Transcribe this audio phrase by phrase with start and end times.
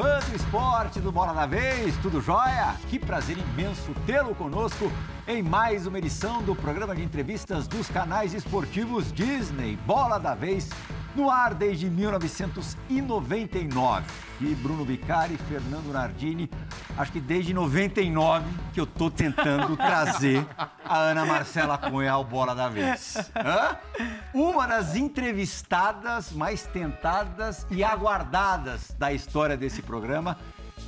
[0.00, 2.74] Fã do esporte do Bola da Vez, tudo jóia?
[2.88, 4.90] Que prazer imenso tê-lo conosco
[5.26, 10.68] em mais uma edição do programa de entrevistas dos canais esportivos Disney Bola da Vez,
[11.14, 14.04] no ar desde 1999.
[14.40, 16.48] E Bruno Vicari e Fernando Nardini,
[16.96, 20.46] acho que desde 99 que eu tô tentando trazer
[20.84, 23.16] a Ana Marcela Cunha ao Bola da Vez.
[23.36, 23.76] Hã?
[24.32, 30.38] Uma das entrevistadas mais tentadas e aguardadas da história desse programa,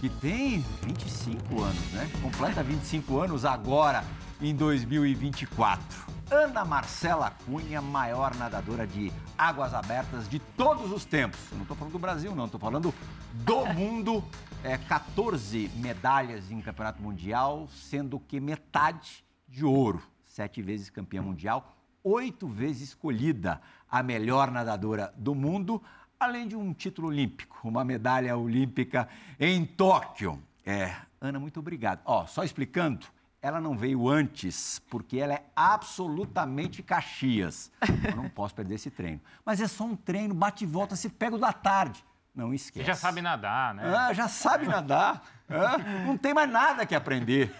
[0.03, 2.11] que tem 25 anos, né?
[2.21, 4.03] Completa 25 anos agora,
[4.41, 5.81] em 2024.
[6.29, 11.39] Ana Marcela Cunha, maior nadadora de águas abertas de todos os tempos.
[11.53, 12.93] Eu não estou falando do Brasil, não, estou falando
[13.33, 14.25] do mundo.
[14.65, 20.03] É, 14 medalhas em campeonato mundial, sendo que metade de ouro.
[20.27, 25.81] Sete vezes campeã mundial, oito vezes escolhida a melhor nadadora do mundo,
[26.23, 30.43] além de um título olímpico, uma medalha olímpica em Tóquio.
[30.65, 32.01] É, Ana, muito obrigado.
[32.05, 33.07] Ó, só explicando,
[33.41, 37.71] ela não veio antes, porque ela é absolutamente Caxias.
[38.09, 39.21] Eu não posso perder esse treino.
[39.45, 42.05] Mas é só um treino, bate e volta, se pega o da tarde.
[42.35, 42.85] Não esquece.
[42.85, 43.83] Você já sabe nadar, né?
[43.95, 45.23] Ah, já sabe nadar.
[45.51, 45.77] Ah,
[46.07, 47.53] não tem mais nada que aprender.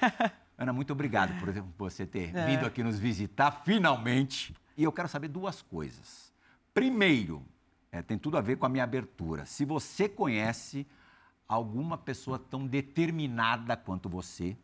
[0.57, 2.47] Ana, muito obrigado por você ter É.
[2.47, 4.55] vindo aqui nos visitar, finalmente.
[4.77, 6.33] E eu quero saber duas coisas.
[6.73, 7.45] Primeiro,
[7.93, 9.45] é, tem tudo a ver com a minha abertura.
[9.45, 10.87] Se você conhece
[11.47, 14.57] alguma pessoa tão determinada quanto você,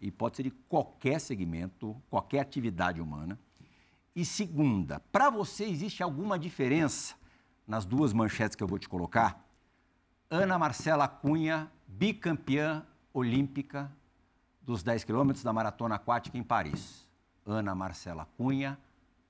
[0.00, 3.36] e pode ser de qualquer segmento, qualquer atividade humana.
[4.14, 7.16] E segunda, para você existe alguma diferença
[7.66, 9.44] nas duas manchetes que eu vou te colocar?
[10.30, 13.90] Ana Marcela Cunha, bicampeã olímpica
[14.62, 17.06] dos 10 quilômetros da maratona aquática em Paris.
[17.44, 18.78] Ana Marcela Cunha,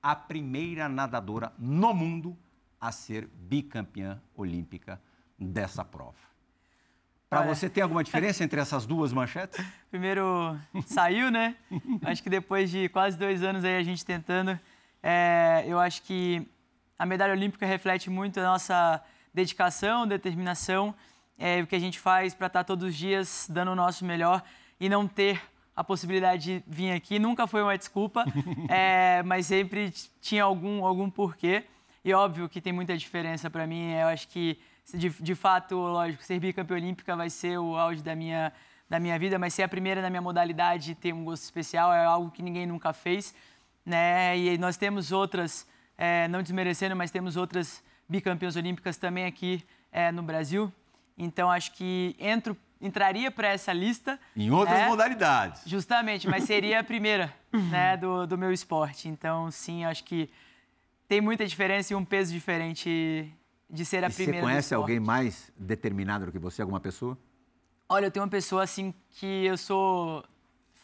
[0.03, 2.37] a primeira nadadora no mundo
[2.79, 5.01] a ser bicampeã olímpica
[5.37, 6.29] dessa prova.
[7.29, 9.63] Para você, tem alguma diferença entre essas duas manchetes?
[9.91, 11.55] Primeiro saiu, né?
[12.03, 14.59] Acho que depois de quase dois anos aí a gente tentando,
[15.03, 16.47] é, eu acho que
[16.97, 19.01] a medalha olímpica reflete muito a nossa
[19.33, 20.93] dedicação, determinação,
[21.37, 24.43] é, o que a gente faz para estar todos os dias dando o nosso melhor
[24.79, 25.41] e não ter
[25.75, 27.19] a possibilidade de vir aqui.
[27.19, 28.25] Nunca foi uma desculpa,
[28.67, 31.63] é, mas sempre tinha algum, algum porquê.
[32.03, 33.91] E óbvio que tem muita diferença para mim.
[33.91, 34.57] Eu acho que,
[34.93, 38.53] de, de fato, lógico, ser bicampeã olímpica vai ser o auge da minha,
[38.89, 42.05] da minha vida, mas ser a primeira na minha modalidade tem um gosto especial, é
[42.05, 43.35] algo que ninguém nunca fez.
[43.85, 44.37] Né?
[44.37, 45.67] E nós temos outras,
[45.97, 50.71] é, não desmerecendo, mas temos outras bicampeãs olímpicas também aqui é, no Brasil.
[51.17, 54.17] Então, acho que entro, entraria para essa lista.
[54.35, 54.87] Em outras né?
[54.87, 55.63] modalidades.
[55.65, 59.09] Justamente, mas seria a primeira né, do, do meu esporte.
[59.09, 60.29] Então, sim, acho que
[61.09, 63.33] tem muita diferença e um peso diferente
[63.67, 64.45] de ser a E você primeira.
[64.45, 67.17] do conhece alguém mais determinado do que você, alguma pessoa?
[67.89, 70.23] Olha, eu tenho uma pessoa assim que eu sou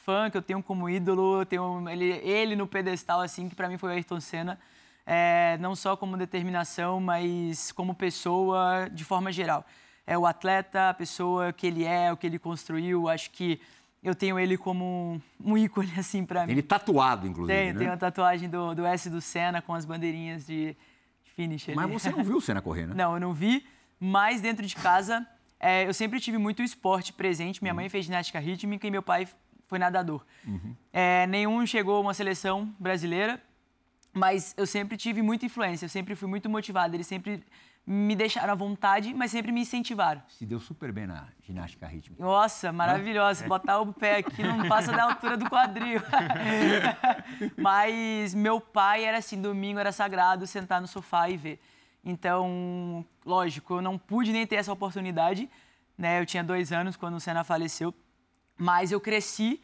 [0.03, 3.69] fã, que eu tenho como ídolo, eu tenho ele, ele no pedestal assim que para
[3.69, 4.59] mim foi o Ayrton Senna,
[5.05, 9.63] é, não só como determinação, mas como pessoa de forma geral.
[10.07, 13.07] É o atleta, a pessoa que ele é, o que ele construiu.
[13.07, 13.61] Acho que
[14.05, 16.51] eu tenho ele como um ícone assim para mim.
[16.51, 17.79] Ele tatuado, inclusive, Tenho, né?
[17.79, 20.77] tenho uma tatuagem do, do S do Senna com as bandeirinhas de,
[21.23, 21.67] de finish.
[21.75, 21.93] Mas ali.
[21.93, 22.93] você não viu o Senna correr, né?
[22.95, 23.65] Não, eu não vi,
[23.99, 25.27] mas dentro de casa
[25.59, 27.63] é, eu sempre tive muito esporte presente.
[27.63, 29.27] Minha mãe fez ginástica rítmica e meu pai
[29.65, 30.23] foi nadador.
[30.93, 33.41] É, nenhum chegou a uma seleção brasileira,
[34.13, 36.95] mas eu sempre tive muita influência, eu sempre fui muito motivado.
[36.95, 37.43] Eles sempre
[37.87, 40.21] me deixaram à vontade, mas sempre me incentivaram.
[40.27, 42.23] Se deu super bem na ginástica rítmica.
[42.23, 43.47] Nossa, maravilhosa.
[43.47, 46.01] Botar o pé aqui não passa da altura do quadril.
[47.55, 51.61] Mas meu pai era assim, domingo era sagrado sentar no sofá e ver.
[52.03, 55.47] Então, lógico, eu não pude nem ter essa oportunidade.
[55.95, 56.19] Né?
[56.19, 57.93] Eu tinha dois anos quando o Senna faleceu.
[58.57, 59.61] Mas eu cresci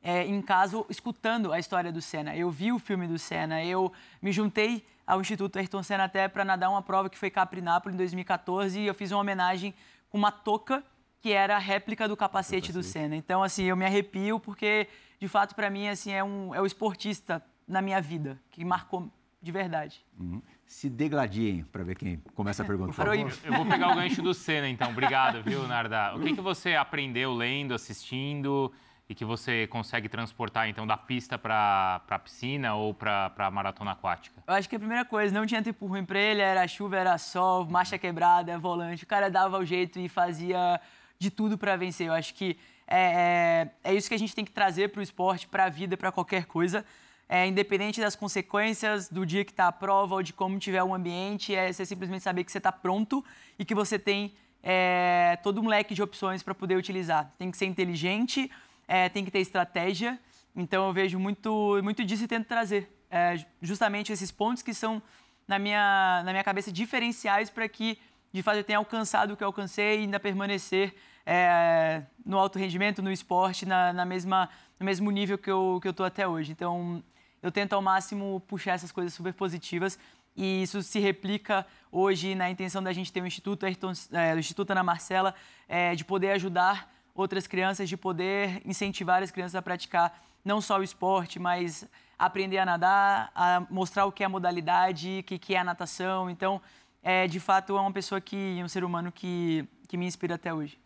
[0.00, 2.36] é, em casa escutando a história do Senna.
[2.36, 3.64] Eu vi o filme do Senna.
[3.64, 3.92] Eu
[4.22, 7.94] me juntei ao Instituto Ayrton Senna até para nadar uma prova que foi Capri Nápoles
[7.94, 9.74] em 2014 e eu fiz uma homenagem
[10.08, 10.82] com uma touca
[11.20, 13.16] que era a réplica do capacete, do Senna.
[13.16, 14.86] Então, assim, eu me arrepio porque,
[15.18, 19.10] de fato, para mim, assim, é, um, é o esportista na minha vida que marcou
[19.40, 20.04] de verdade.
[20.18, 20.42] Uhum.
[20.66, 22.92] Se degladiem para ver quem começa a pergunta.
[22.96, 23.32] Por favor.
[23.42, 24.90] Eu vou pegar o gancho do Senna, então.
[24.90, 26.14] Obrigado, viu, Narda?
[26.14, 28.70] O que, que você aprendeu lendo, assistindo
[29.08, 33.92] e que você consegue transportar, então, da pista para a piscina ou para a maratona
[33.92, 34.42] aquática?
[34.46, 37.18] Eu acho que a primeira coisa, não tinha tempo ruim pra ele, era chuva, era
[37.18, 39.04] sol, marcha quebrada, volante.
[39.04, 40.80] O cara dava o jeito e fazia
[41.18, 42.06] de tudo para vencer.
[42.06, 45.02] Eu acho que é, é, é isso que a gente tem que trazer para o
[45.02, 46.84] esporte, para a vida, para qualquer coisa.
[47.28, 50.94] É, independente das consequências do dia que está a prova ou de como tiver o
[50.94, 53.24] ambiente, é você simplesmente saber que você está pronto
[53.58, 57.32] e que você tem é, todo um leque de opções para poder utilizar.
[57.38, 58.50] Tem que ser inteligente,
[58.86, 60.18] é, tem que ter estratégia.
[60.54, 65.02] Então eu vejo muito, muito disso e tento trazer é, justamente esses pontos que são
[65.46, 67.98] na minha, na minha cabeça diferenciais para que
[68.32, 70.94] de fato eu tenha alcançado o que eu alcancei e ainda permanecer
[71.24, 74.48] é, no alto rendimento, no esporte, na, na, mesma,
[74.78, 76.52] no mesmo nível que eu estou que eu até hoje.
[76.52, 77.02] Então
[77.42, 79.98] eu tento ao máximo puxar essas coisas super positivas
[80.36, 84.38] e isso se replica hoje na intenção da gente ter um Instituto, Ayrton, é, o
[84.38, 85.34] Instituto Ana Marcela,
[85.68, 90.78] é, de poder ajudar outras crianças, de poder incentivar as crianças a praticar não só
[90.78, 91.86] o esporte, mas
[92.18, 96.28] aprender a nadar, a mostrar o que é a modalidade, o que, é a natação.
[96.28, 96.60] Então,
[97.02, 100.52] é, de fato, é uma pessoa que, um ser humano que, que me inspira até
[100.52, 100.78] hoje.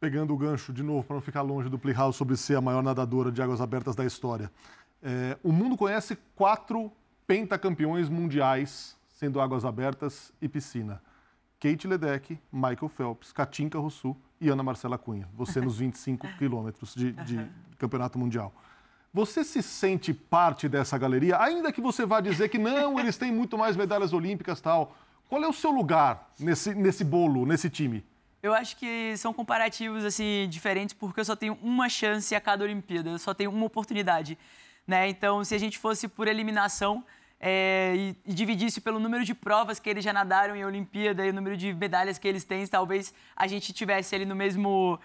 [0.00, 2.82] Pegando o gancho de novo, para não ficar longe do Playhouse sobre ser a maior
[2.82, 4.50] nadadora de águas abertas da história.
[5.02, 6.92] É, o mundo conhece quatro
[7.26, 11.00] pentacampeões mundiais, sendo águas abertas e piscina.
[11.58, 15.28] Kate Ledeck, Michael Phelps, Katinka Rossu e Ana Marcela Cunha.
[15.34, 17.46] Você nos 25 quilômetros de, de
[17.78, 18.52] campeonato mundial.
[19.12, 23.32] Você se sente parte dessa galeria, ainda que você vá dizer que não, eles têm
[23.32, 24.94] muito mais medalhas olímpicas tal.
[25.28, 28.04] Qual é o seu lugar nesse, nesse bolo, nesse time?
[28.42, 32.62] Eu acho que são comparativos assim diferentes porque eu só tenho uma chance a cada
[32.62, 34.38] Olimpíada, eu só tenho uma oportunidade,
[34.86, 35.08] né?
[35.08, 37.02] Então, se a gente fosse por eliminação
[37.38, 41.30] é, e, e dividisse pelo número de provas que eles já nadaram em Olimpíada e
[41.30, 44.98] o número de medalhas que eles têm, talvez a gente tivesse ali no mesmo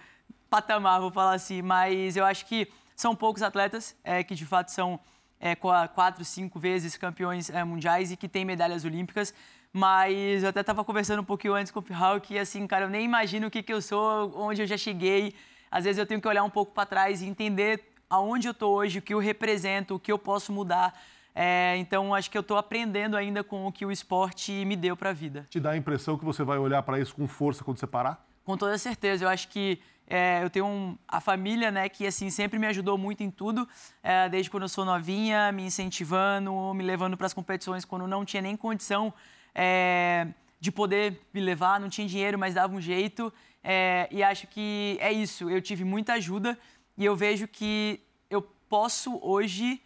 [0.48, 1.62] patamar, vou falar assim.
[1.62, 4.98] Mas eu acho que são poucos atletas é, que de fato são
[5.40, 9.34] é, quatro, cinco vezes campeões é, mundiais e que têm medalhas olímpicas.
[9.72, 12.90] Mas eu até estava conversando um pouquinho antes com o Pirral que, assim, cara, eu
[12.90, 15.34] nem imagino o que, que eu sou, onde eu já cheguei.
[15.70, 18.74] Às vezes eu tenho que olhar um pouco para trás e entender aonde eu estou
[18.74, 20.92] hoje, o que eu represento, o que eu posso mudar.
[21.34, 24.96] É, então, acho que eu estou aprendendo ainda com o que o esporte me deu
[24.96, 25.46] para a vida.
[25.48, 28.26] Te dá a impressão que você vai olhar para isso com força quando você parar?
[28.44, 29.24] Com toda certeza.
[29.24, 32.98] Eu acho que é, eu tenho um, a família, né, que assim sempre me ajudou
[32.98, 33.66] muito em tudo,
[34.02, 38.24] é, desde quando eu sou novinha, me incentivando, me levando para as competições quando não
[38.24, 39.14] tinha nem condição
[39.54, 40.26] é,
[40.60, 43.32] de poder me levar, não tinha dinheiro, mas dava um jeito.
[43.64, 45.48] É, e acho que é isso.
[45.48, 46.58] Eu tive muita ajuda
[46.98, 49.80] e eu vejo que eu posso hoje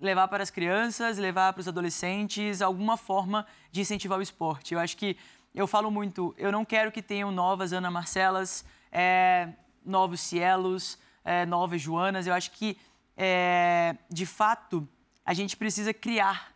[0.00, 4.74] levar para as crianças, levar para os adolescentes alguma forma de incentivar o esporte.
[4.74, 5.16] Eu acho que
[5.54, 9.48] eu falo muito, eu não quero que tenham novas Ana Marcelas, é,
[9.84, 12.26] novos Cielos, é, novas Joanas.
[12.26, 12.76] Eu acho que,
[13.16, 14.86] é, de fato,
[15.24, 16.52] a gente precisa criar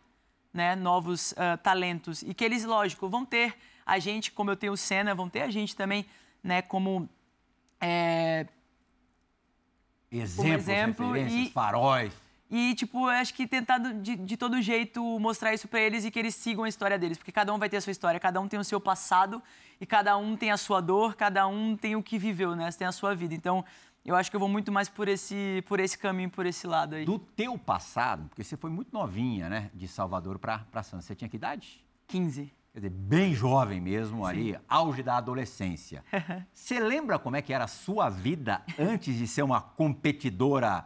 [0.53, 3.55] né, novos uh, talentos e que eles, lógico, vão ter
[3.85, 6.05] a gente, como eu tenho o Senna, vão ter a gente também,
[6.43, 7.09] né, como
[7.79, 8.45] é,
[10.11, 12.13] exemplos, como exemplo e faróis.
[12.51, 16.19] E, tipo, acho que tentar de, de todo jeito mostrar isso para eles e que
[16.19, 17.17] eles sigam a história deles.
[17.17, 19.41] Porque cada um vai ter a sua história, cada um tem o seu passado
[19.79, 22.69] e cada um tem a sua dor, cada um tem o que viveu, né?
[22.69, 23.33] Você tem a sua vida.
[23.33, 23.63] Então,
[24.03, 26.95] eu acho que eu vou muito mais por esse, por esse caminho, por esse lado
[26.95, 27.05] aí.
[27.05, 29.71] Do teu passado, porque você foi muito novinha, né?
[29.73, 31.05] De Salvador para Santos.
[31.05, 31.81] Você tinha que idade?
[32.07, 32.51] 15.
[32.73, 34.29] Quer dizer, bem jovem mesmo, Sim.
[34.29, 36.03] ali, auge da adolescência.
[36.53, 40.85] Você lembra como é que era a sua vida antes de ser uma competidora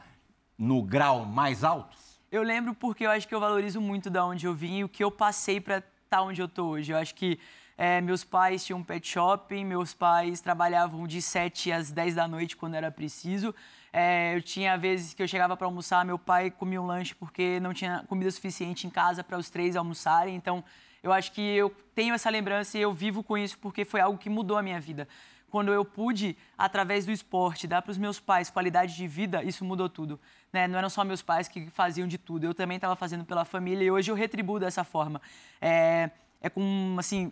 [0.58, 1.98] no grau mais alto?
[2.32, 4.90] Eu lembro porque eu acho que eu valorizo muito da onde eu vim e o
[4.90, 6.92] que eu passei para estar tá onde eu tô hoje.
[6.92, 7.40] Eu acho que
[7.78, 12.28] é, meus pais tinham um pet shopping, meus pais trabalhavam de 7 às 10 da
[12.28, 13.54] noite quando era preciso.
[13.92, 17.60] É, eu tinha vezes que eu chegava para almoçar, meu pai comia um lanche porque
[17.62, 20.36] não tinha comida suficiente em casa para os três almoçarem.
[20.36, 20.64] Então,
[21.02, 24.18] eu acho que eu tenho essa lembrança e eu vivo com isso porque foi algo
[24.18, 25.08] que mudou a minha vida
[25.56, 29.64] quando eu pude, através do esporte, dar para os meus pais qualidade de vida, isso
[29.64, 30.20] mudou tudo.
[30.52, 30.68] Né?
[30.68, 33.86] Não eram só meus pais que faziam de tudo, eu também estava fazendo pela família
[33.86, 35.22] e hoje eu retribuo dessa forma.
[35.62, 37.32] É, é com, assim,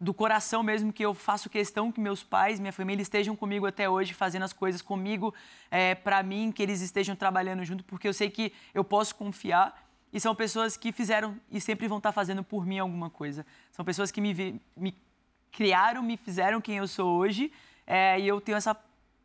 [0.00, 3.90] do coração mesmo que eu faço questão que meus pais, minha família estejam comigo até
[3.90, 5.34] hoje, fazendo as coisas comigo,
[5.70, 9.86] é, para mim, que eles estejam trabalhando junto, porque eu sei que eu posso confiar
[10.10, 13.44] e são pessoas que fizeram e sempre vão estar tá fazendo por mim alguma coisa.
[13.70, 14.94] São pessoas que me, me
[15.52, 17.52] criaram, me fizeram quem eu sou hoje,
[17.86, 18.76] é, e eu tenho essa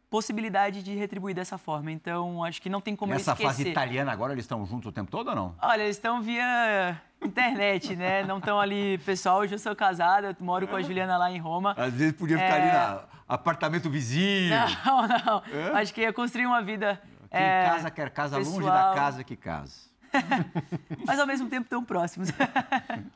[0.09, 1.91] possibilidade de retribuir dessa forma.
[1.91, 3.47] Então, acho que não tem como Nessa esquecer.
[3.47, 5.55] fase italiana agora, eles estão juntos o tempo todo ou não?
[5.59, 8.23] Olha, eles estão via internet, né?
[8.23, 8.99] Não estão ali...
[8.99, 11.73] Pessoal, hoje eu sou casada, moro com a Juliana lá em Roma.
[11.75, 12.61] Às vezes podia ficar é...
[12.61, 14.55] ali no apartamento vizinho.
[14.85, 15.43] Não, não.
[15.51, 15.81] É?
[15.81, 17.01] Acho que ia construir uma vida
[17.31, 17.65] Quem é...
[17.65, 18.55] casa quer casa pessoal...
[18.55, 19.92] longe da casa que casa.
[21.05, 22.29] mas ao mesmo tempo tão próximos.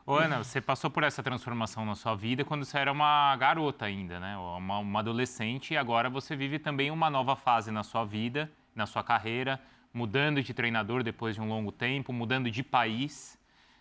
[0.05, 3.85] Ô, Ana, você passou por essa transformação na sua vida quando você era uma garota
[3.85, 4.37] ainda, né?
[4.37, 8.85] Uma, uma adolescente, e agora você vive também uma nova fase na sua vida, na
[8.85, 9.59] sua carreira,
[9.93, 13.37] mudando de treinador depois de um longo tempo, mudando de país.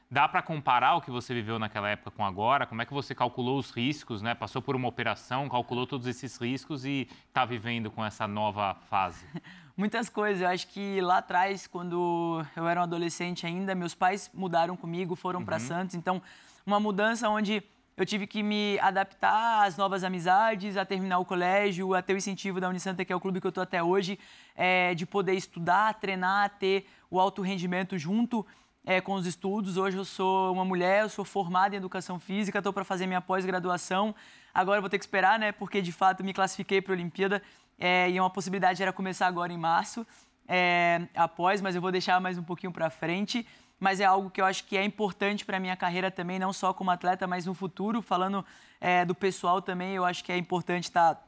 [0.08, 2.64] Dá para comparar o que você viveu naquela época com agora?
[2.64, 4.36] Como é que você calculou os riscos, né?
[4.36, 9.26] Passou por uma operação, calculou todos esses riscos e está vivendo com essa nova fase?
[9.76, 10.40] Muitas coisas.
[10.40, 15.14] Eu acho que lá atrás, quando eu era um adolescente ainda, meus pais mudaram comigo,
[15.14, 15.94] foram para Santos.
[15.94, 16.22] Então,
[16.64, 17.62] uma mudança onde
[17.94, 22.16] eu tive que me adaptar às novas amizades, a terminar o colégio, a ter o
[22.16, 24.18] incentivo da Unisanta, que é o clube que eu estou até hoje,
[24.54, 28.46] é, de poder estudar, treinar, ter o alto rendimento junto
[28.84, 29.76] é, com os estudos.
[29.76, 33.20] Hoje eu sou uma mulher, eu sou formada em educação física, estou para fazer minha
[33.20, 34.14] pós-graduação.
[34.54, 35.52] Agora vou ter que esperar, né?
[35.52, 37.42] Porque de fato me classifiquei para a Olimpíada
[37.78, 40.06] é, e uma possibilidade era começar agora em março,
[40.48, 43.46] é, após, mas eu vou deixar mais um pouquinho para frente.
[43.78, 46.72] Mas é algo que eu acho que é importante para minha carreira também, não só
[46.72, 48.00] como atleta, mas no futuro.
[48.00, 48.44] Falando
[48.80, 51.22] é, do pessoal também, eu acho que é importante estar tá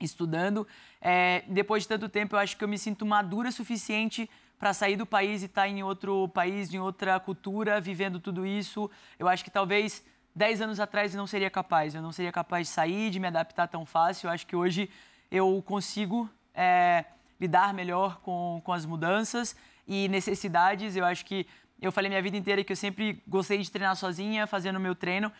[0.00, 0.66] estudando.
[1.00, 4.72] É, depois de tanto tempo, eu acho que eu me sinto madura o suficiente para
[4.72, 8.90] sair do país e estar tá em outro país, em outra cultura, vivendo tudo isso.
[9.16, 11.94] Eu acho que talvez 10 anos atrás eu não seria capaz.
[11.94, 14.26] Eu não seria capaz de sair, de me adaptar tão fácil.
[14.26, 14.90] Eu acho que hoje
[15.30, 17.04] eu consigo é,
[17.40, 20.96] lidar melhor com, com as mudanças e necessidades.
[20.96, 21.46] Eu acho que
[21.80, 24.94] eu falei minha vida inteira que eu sempre gostei de treinar sozinha, fazendo o meu
[24.94, 25.30] treino.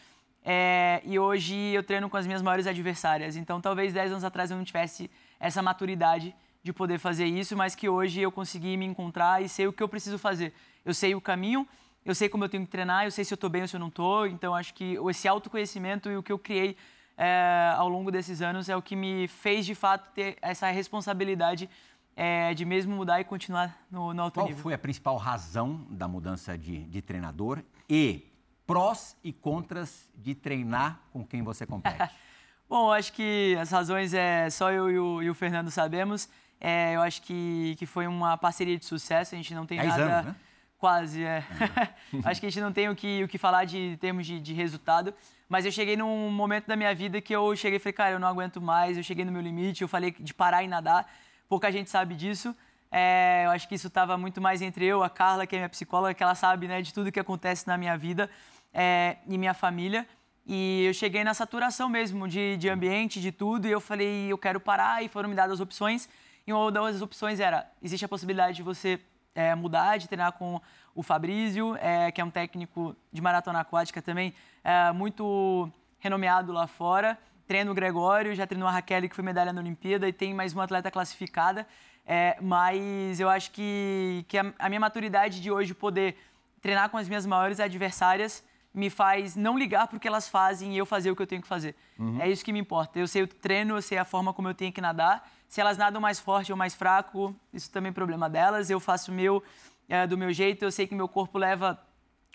[0.45, 3.37] É, e hoje eu treino com as minhas maiores adversárias.
[3.37, 5.11] Então, talvez 10 anos atrás eu não tivesse
[5.41, 9.67] essa maturidade de poder fazer isso, mas que hoje eu consegui me encontrar e sei
[9.67, 10.53] o que eu preciso fazer.
[10.85, 11.67] Eu sei o caminho,
[12.05, 13.77] eu sei como eu tenho que treinar, eu sei se eu estou bem ou se
[13.77, 14.27] eu não estou.
[14.27, 16.77] Então, acho que esse autoconhecimento e o que eu criei
[17.17, 21.69] é, ao longo desses anos é o que me fez, de fato, ter essa responsabilidade
[22.17, 24.59] é, de mesmo mudar e continuar no, no alto Qual nível.
[24.59, 28.31] Qual foi a principal razão da mudança de, de treinador e
[28.67, 32.11] prós e contras de treinar com quem você compete?
[32.69, 36.29] Bom, acho que as razões é só eu e o, e o Fernando sabemos.
[36.61, 39.91] É, eu acho que, que foi uma parceria de sucesso, a gente não tem Dez
[39.91, 40.05] nada.
[40.05, 40.37] Anos, né?
[40.85, 41.43] Quase, é.
[42.27, 44.53] acho que a gente não tem o que, o que falar de termos de, de
[44.53, 45.15] resultado.
[45.49, 48.19] Mas eu cheguei num momento da minha vida que eu cheguei e falei, cara, eu
[48.19, 51.11] não aguento mais, eu cheguei no meu limite, eu falei de parar e nadar.
[51.49, 52.55] Pouca gente sabe disso.
[52.93, 55.71] É, eu acho que isso estava muito mais entre eu, a Carla, que é minha
[55.71, 58.29] psicóloga, que ela sabe né, de tudo que acontece na minha vida
[58.71, 60.07] é, e minha família.
[60.47, 64.37] E eu cheguei na saturação mesmo de, de ambiente, de tudo, e eu falei, eu
[64.37, 66.11] quero parar, e foram me dadas opções.
[66.47, 69.01] E uma das opções era: existe a possibilidade de você
[69.35, 70.61] é, mudar, de treinar com
[70.95, 76.67] o Fabrício, é, que é um técnico de maratona aquática também, é, muito renomeado lá
[76.67, 77.19] fora.
[77.47, 80.53] Treino o Gregório, já treinou a Raquel, que foi medalha na Olimpíada, e tem mais
[80.53, 81.67] uma atleta classificada.
[82.07, 86.17] É, mas eu acho que, que a, a minha maturidade de hoje poder
[86.61, 90.85] treinar com as minhas maiores adversárias me faz não ligar porque elas fazem e eu
[90.85, 91.75] fazer o que eu tenho que fazer.
[91.99, 92.21] Uhum.
[92.21, 92.99] É isso que me importa.
[92.99, 95.79] Eu sei o treino, eu sei a forma como eu tenho que nadar se elas
[95.79, 98.71] nadam mais forte ou mais fraco, isso também é problema delas.
[98.71, 99.43] Eu faço o meu
[99.89, 100.65] é, do meu jeito.
[100.65, 101.81] Eu sei que meu corpo leva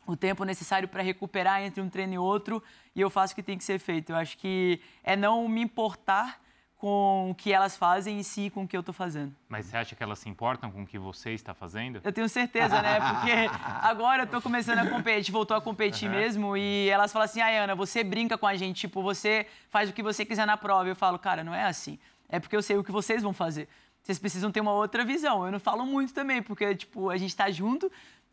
[0.05, 2.63] o tempo necessário para recuperar entre um treino e outro
[2.95, 4.11] e eu faço o que tem que ser feito.
[4.11, 6.41] Eu acho que é não me importar
[6.77, 9.35] com o que elas fazem e sim com o que eu estou fazendo.
[9.49, 11.99] Mas você acha que elas se importam com o que você está fazendo?
[12.01, 12.99] Eu tenho certeza, né?
[13.01, 13.31] Porque
[13.83, 16.15] agora eu estou começando a competir, a gente voltou a competir uhum.
[16.15, 19.89] mesmo e elas falam assim, ai Ana, você brinca com a gente, tipo, você faz
[19.89, 20.87] o que você quiser na prova.
[20.87, 21.99] Eu falo, cara, não é assim
[22.29, 23.67] é porque eu sei o que vocês vão fazer.
[24.01, 25.45] Vocês precisam ter uma outra visão.
[25.45, 27.91] Eu não falo muito também, porque, tipo, a gente está junto,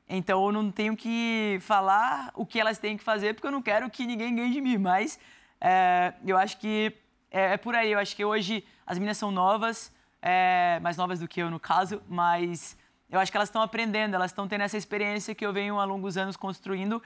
[0.09, 3.62] então eu não tenho que falar o que elas têm que fazer, porque eu não
[3.62, 4.79] quero que ninguém ganhe de mim.
[4.79, 5.19] Mas
[5.61, 6.93] é, eu acho que
[7.31, 7.93] é, é, por aí.
[7.93, 11.59] Eu acho que hoje as meninas são novas, é, mais novas do que eu, no
[11.59, 12.76] caso, mas
[13.11, 15.85] eu acho que elas estão aprendendo, elas estão tendo essa experiência que eu venho há
[15.85, 17.03] longos anos construindo.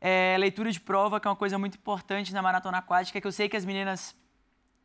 [0.00, 3.32] É, leitura de prova, que é uma coisa muito importante na maratona aquática, que eu
[3.32, 4.14] sei que as meninas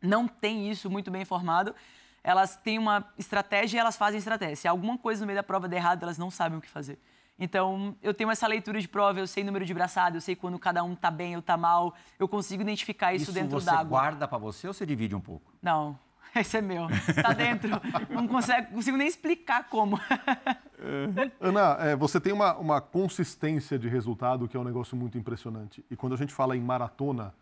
[0.02, 1.76] não tem isso muito bem formado.
[2.24, 4.56] Elas têm uma estratégia e elas fazem estratégia.
[4.56, 7.00] Se alguma coisa no meio da prova der errado, elas não sabem o que fazer.
[7.40, 10.60] Então, eu tenho essa leitura de prova, eu sei número de braçada, eu sei quando
[10.60, 13.84] cada um tá bem ou tá mal, eu consigo identificar isso, isso dentro d'água.
[13.84, 15.52] Você guarda para você ou você divide um pouco?
[15.60, 15.98] Não,
[16.36, 16.88] esse é meu.
[17.20, 17.72] Tá dentro.
[18.12, 20.00] não consegue, consigo nem explicar como.
[21.42, 25.84] Ana, é, você tem uma, uma consistência de resultado que é um negócio muito impressionante.
[25.90, 27.36] E quando a gente fala em maratona, é,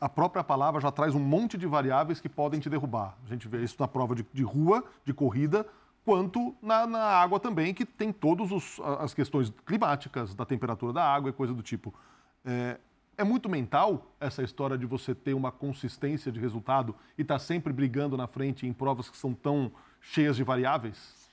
[0.00, 3.16] a própria palavra já traz um monte de variáveis que podem te derrubar.
[3.24, 5.66] A gente vê isso na prova de, de rua, de corrida,
[6.04, 11.30] quanto na, na, água também, que tem todas as questões climáticas, da temperatura da água
[11.30, 11.94] e coisa do tipo.
[12.44, 12.78] É,
[13.16, 17.38] é, muito mental essa história de você ter uma consistência de resultado e estar tá
[17.38, 19.70] sempre brigando na frente em provas que são tão
[20.00, 21.28] cheias de variáveis?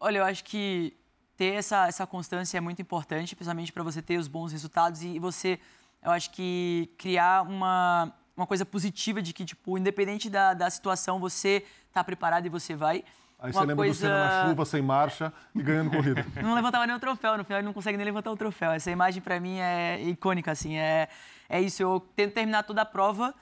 [0.00, 0.94] Olha, eu acho que
[1.36, 5.18] ter essa, essa constância é muito importante, principalmente para você ter os bons resultados e
[5.18, 5.58] você
[6.02, 11.18] eu acho que criar uma, uma coisa positiva de que, tipo, independente da, da situação,
[11.18, 13.04] você está preparado e você vai.
[13.38, 13.94] Aí você lembra coisa...
[13.94, 16.26] do Senna na chuva, sem marcha e ganhando corrida.
[16.42, 18.72] não levantava nem o troféu, no final ele não consegue nem levantar o troféu.
[18.72, 21.08] Essa imagem para mim é icônica, assim, é,
[21.48, 21.82] é isso.
[21.82, 23.34] Eu tento terminar toda a prova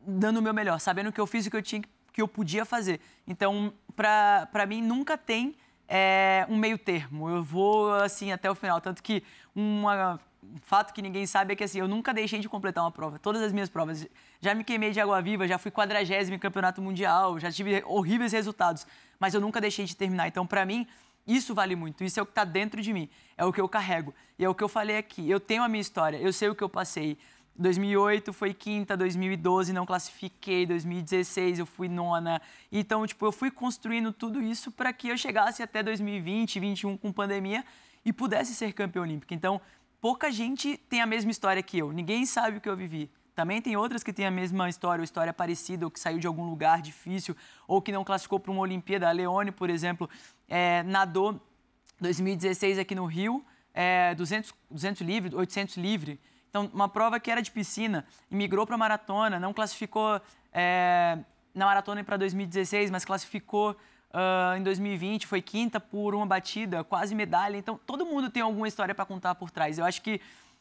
[0.00, 1.82] dando o meu melhor, sabendo que eu fiz o que eu tinha
[2.16, 2.98] que eu podia fazer.
[3.26, 5.54] Então, para mim, nunca tem
[5.86, 7.28] é, um meio termo.
[7.28, 8.80] Eu vou, assim, até o final.
[8.80, 9.22] Tanto que
[9.54, 10.18] uma,
[10.54, 13.18] um fato que ninguém sabe é que, assim, eu nunca deixei de completar uma prova.
[13.18, 14.06] Todas as minhas provas.
[14.40, 18.32] Já me queimei de água viva, já fui quadragésimo em campeonato mundial, já tive horríveis
[18.32, 18.86] resultados.
[19.18, 20.28] Mas eu nunca deixei de terminar.
[20.28, 20.86] Então, para mim,
[21.26, 22.04] isso vale muito.
[22.04, 23.08] Isso é o que está dentro de mim.
[23.36, 24.14] É o que eu carrego.
[24.38, 25.28] E é o que eu falei aqui.
[25.28, 26.16] Eu tenho a minha história.
[26.18, 27.18] Eu sei o que eu passei.
[27.58, 32.40] 2008 foi quinta, 2012 não classifiquei, 2016 eu fui nona.
[32.70, 37.12] Então, tipo, eu fui construindo tudo isso para que eu chegasse até 2020, 2021 com
[37.12, 37.64] pandemia
[38.04, 39.34] e pudesse ser campeão olímpico.
[39.34, 39.60] Então,
[40.00, 41.92] pouca gente tem a mesma história que eu.
[41.92, 43.10] Ninguém sabe o que eu vivi.
[43.34, 46.26] Também tem outras que têm a mesma história, ou história parecida, ou que saiu de
[46.26, 47.36] algum lugar difícil,
[47.68, 49.08] ou que não classificou para uma Olimpíada.
[49.08, 50.08] A Leone, por exemplo,
[50.48, 51.38] é, nadou
[52.00, 56.18] 2016 aqui no Rio, é, 200, 200 livre, 800 livre.
[56.48, 60.18] Então, uma prova que era de piscina migrou para maratona, não classificou
[60.50, 61.18] é,
[61.54, 63.76] na maratona para 2016, mas classificou
[64.16, 67.56] uh, em 2020, foi quinta por uma batida, quase medalha.
[67.56, 69.78] Então, todo mundo tem alguma história para contar por trás.
[69.78, 70.20] Eu acho que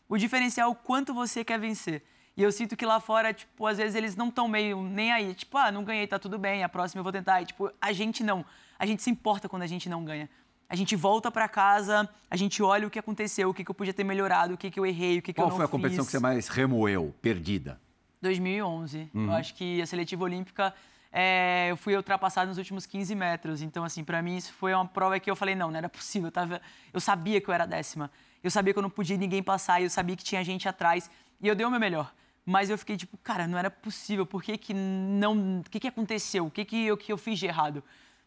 [0.10, 2.04] o diferencial é o quanto você quer vencer.
[2.38, 5.34] E eu sinto que lá fora, tipo, às vezes eles não estão meio nem aí.
[5.34, 7.42] Tipo, ah, não ganhei, tá tudo bem, a próxima eu vou tentar.
[7.42, 8.44] E, tipo, a gente não.
[8.78, 10.30] A gente se importa quando a gente não ganha.
[10.68, 13.76] A gente volta para casa, a gente olha o que aconteceu, o que, que eu
[13.76, 15.58] podia ter melhorado, o que, que eu errei, o que, que eu não fiz.
[15.58, 16.12] Qual foi a competição fiz.
[16.12, 17.80] que você mais remoeu, perdida?
[18.22, 19.10] 2011.
[19.14, 19.26] Uhum.
[19.28, 20.74] Eu acho que a seletiva olímpica,
[21.18, 23.62] é, eu fui ultrapassado nos últimos 15 metros.
[23.62, 26.28] Então, assim, para mim isso foi uma prova que eu falei, não, não era possível.
[26.28, 28.12] Eu, tava, eu sabia que eu era décima.
[28.44, 31.10] Eu sabia que eu não podia ninguém passar, eu sabia que tinha gente atrás.
[31.42, 32.14] E eu dei o meu melhor.
[32.46, 34.26] Mas eu fiquei tipo, cara, não era possível.
[34.26, 35.62] Por que que não...
[35.62, 36.48] O que que aconteceu?
[36.48, 37.82] O que que eu, que eu fiz de errado?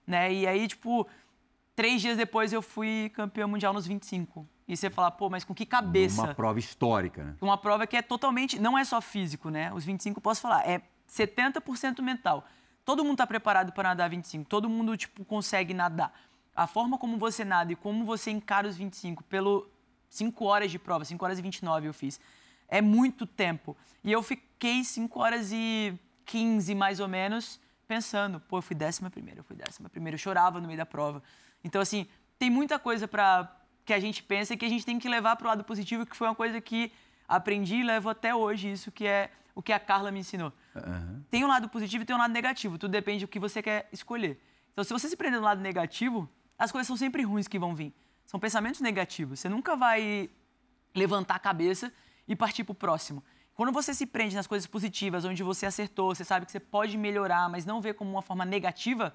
[0.07, 0.33] Né?
[0.33, 1.07] E aí, tipo
[1.79, 4.45] Três dias depois eu fui campeão mundial nos 25.
[4.67, 6.21] E você fala, pô, mas com que cabeça?
[6.21, 7.35] Uma prova histórica, né?
[7.41, 8.59] Uma prova que é totalmente.
[8.59, 9.73] Não é só físico, né?
[9.73, 12.45] Os 25, posso falar, é 70% mental.
[12.89, 14.49] Todo mundo está preparado para nadar 25.
[14.49, 16.11] Todo mundo, tipo, consegue nadar.
[16.57, 19.69] A forma como você nada e como você encara os 25, pelo
[20.09, 22.19] 5 horas de prova, 5 horas e 29 eu fiz,
[22.67, 23.77] é muito tempo.
[24.03, 29.11] E eu fiquei 5 horas e 15, mais ou menos, pensando, pô, eu fui décima
[29.11, 30.15] primeira, eu fui décima primeira.
[30.15, 31.23] Eu chorava no meio da prova.
[31.63, 32.07] Então, assim,
[32.39, 35.37] tem muita coisa para que a gente pensa e que a gente tem que levar
[35.37, 36.91] para o lado positivo, que foi uma coisa que
[37.29, 40.53] aprendi e levo até hoje, isso que é o que a Carla me ensinou.
[40.75, 41.25] Uhum.
[41.31, 43.89] Tem um lado positivo e tem um lado negativo, tudo depende do que você quer
[43.93, 44.41] escolher.
[44.73, 47.75] Então, se você se prender no lado negativo, as coisas são sempre ruins que vão
[47.75, 47.93] vir.
[48.25, 49.41] São pensamentos negativos.
[49.41, 50.31] Você nunca vai
[50.95, 51.93] levantar a cabeça
[52.29, 53.25] e partir para o próximo.
[53.55, 56.97] Quando você se prende nas coisas positivas, onde você acertou, você sabe que você pode
[56.97, 59.13] melhorar, mas não vê como uma forma negativa,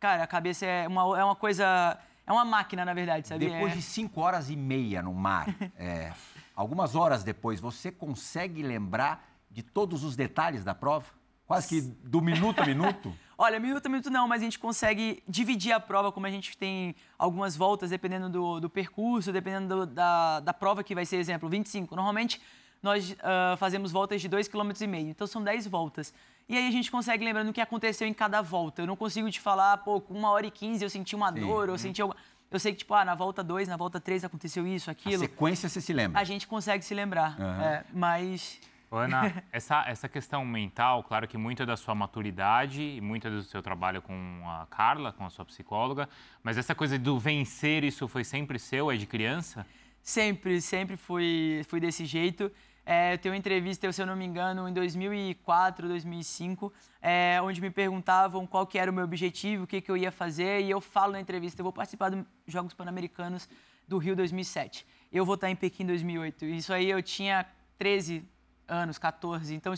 [0.00, 1.98] Cara, a cabeça é uma, é uma coisa.
[2.24, 3.50] É uma máquina, na verdade, sabia?
[3.50, 3.76] Depois é...
[3.76, 6.12] de cinco horas e meia no mar, é,
[6.54, 11.06] algumas horas depois, você consegue lembrar de todos os detalhes da prova?
[11.46, 13.14] Quase que do minuto a minuto?
[13.38, 16.58] Olha, minuto a minuto não, mas a gente consegue dividir a prova, como a gente
[16.58, 21.16] tem algumas voltas, dependendo do, do percurso, dependendo do, da, da prova que vai ser,
[21.16, 21.94] exemplo, 25.
[21.94, 22.42] Normalmente,
[22.82, 26.12] nós uh, fazemos voltas de 2,5 km, então são 10 voltas.
[26.48, 28.82] E aí a gente consegue lembrando o que aconteceu em cada volta.
[28.82, 31.40] Eu não consigo te falar, pô, com uma hora e quinze eu senti uma Sim.
[31.40, 31.78] dor, eu uhum.
[31.78, 32.18] senti alguma...
[32.50, 35.16] Eu sei que, tipo, ah, na volta 2, na volta 3 aconteceu isso, aquilo.
[35.16, 36.18] A sequência você se lembra?
[36.18, 37.62] A gente consegue se lembrar, uhum.
[37.62, 38.58] é, mas...
[38.90, 43.62] Ana, essa, essa questão mental, claro que muita da sua maturidade e muita do seu
[43.62, 46.08] trabalho com a Carla, com a sua psicóloga,
[46.42, 49.66] mas essa coisa do vencer, isso foi sempre seu, é de criança?
[50.02, 52.50] Sempre, sempre fui, fui desse jeito.
[52.90, 56.72] É, eu tenho uma entrevista, se eu não me engano, em 2004, 2005,
[57.02, 60.10] é, onde me perguntavam qual que era o meu objetivo, o que, que eu ia
[60.10, 63.46] fazer, e eu falo na entrevista, eu vou participar dos Jogos Pan-Americanos
[63.86, 64.86] do Rio 2007.
[65.12, 66.46] Eu vou estar em Pequim 2008.
[66.46, 67.44] Isso aí eu tinha
[67.78, 68.24] 13
[68.68, 69.54] anos, 14.
[69.54, 69.72] Então,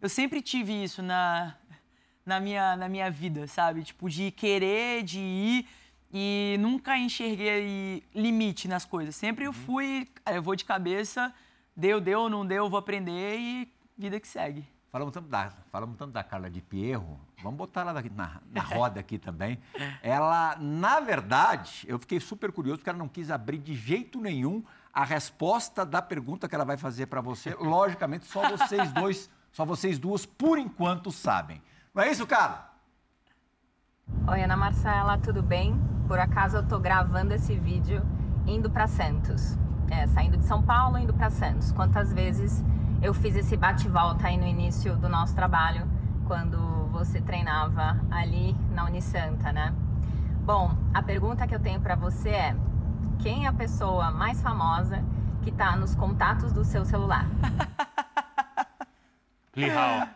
[0.00, 1.54] eu sempre tive isso na,
[2.24, 3.82] na, minha, na minha vida, sabe?
[3.82, 5.68] Tipo, de querer, de ir
[6.12, 9.16] e nunca enxerguei limite nas coisas.
[9.16, 9.54] Sempre eu uhum.
[9.54, 11.34] fui, eu vou de cabeça
[11.76, 14.66] deu, deu, não deu, vou aprender e vida que segue.
[14.90, 19.00] Falamos tanto da, falamos tanto da Carla de Pierro, vamos botar ela na, na roda
[19.00, 19.58] aqui também.
[20.02, 24.62] Ela, na verdade, eu fiquei super curioso porque ela não quis abrir de jeito nenhum
[24.92, 27.54] a resposta da pergunta que ela vai fazer para você.
[27.54, 31.62] Logicamente, só vocês dois, só vocês duas, por enquanto, sabem.
[31.94, 32.70] Não é isso, Carla?
[34.28, 35.80] Oi, Ana Marcela, tudo bem?
[36.06, 38.02] Por acaso eu estou gravando esse vídeo
[38.46, 39.56] indo para Santos
[39.92, 41.70] é, saindo de São Paulo indo para Santos.
[41.70, 42.64] Quantas vezes
[43.02, 45.86] eu fiz esse bate-volta aí no início do nosso trabalho,
[46.26, 46.58] quando
[46.90, 49.74] você treinava ali na Unisanta, né?
[50.44, 52.56] Bom, a pergunta que eu tenho para você é:
[53.22, 55.02] quem é a pessoa mais famosa
[55.44, 57.24] que está nos contatos do seu celular?
[59.52, 60.08] Plihal.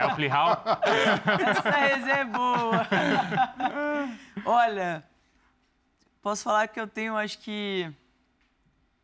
[0.00, 0.62] É o Plihal?
[1.46, 2.86] Essa resenha é boa.
[4.44, 5.04] Olha,
[6.20, 7.92] posso falar que eu tenho, acho que,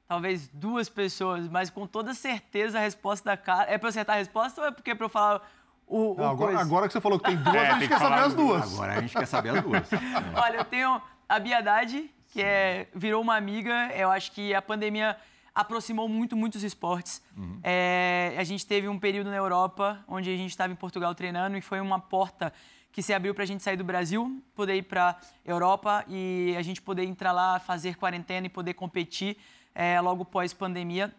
[0.09, 3.71] talvez duas pessoas, mas com toda certeza a resposta da cara...
[3.71, 5.43] É pra eu acertar a resposta ou é porque é pra eu falar
[5.87, 7.89] o, o Não, agora, agora que você falou que tem duas, É, a gente que
[7.89, 8.73] quer saber as duas.
[8.73, 9.89] Agora a gente quer saber as duas.
[10.35, 13.93] Olha, eu tenho a Biadade, que é, virou uma amiga.
[13.95, 15.17] Eu acho que a pandemia
[15.55, 17.23] aproximou muito, muitos esportes.
[17.63, 21.57] É, a gente teve um período na Europa, onde a gente estava em Portugal treinando,
[21.59, 22.53] e foi uma porta
[22.91, 26.63] que se abriu para a gente sair do Brasil, poder ir para Europa e a
[26.63, 29.37] gente poder entrar lá, fazer quarentena e poder competir
[29.75, 31.15] é, logo pós-pandemia.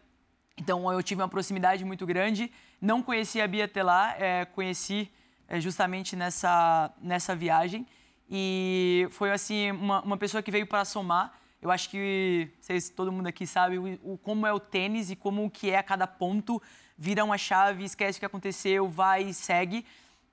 [0.57, 2.51] Então eu tive uma proximidade muito grande.
[2.81, 5.11] Não conhecia a Bia até lá, é, conheci
[5.47, 7.87] é, justamente nessa, nessa viagem.
[8.29, 11.33] E foi assim uma, uma pessoa que veio para somar.
[11.61, 15.15] Eu acho que vocês, todo mundo aqui sabe o, o- como é o tênis e
[15.15, 16.61] como o que é a cada ponto.
[16.97, 19.85] Vira uma chave, esquece o que aconteceu, vai e segue.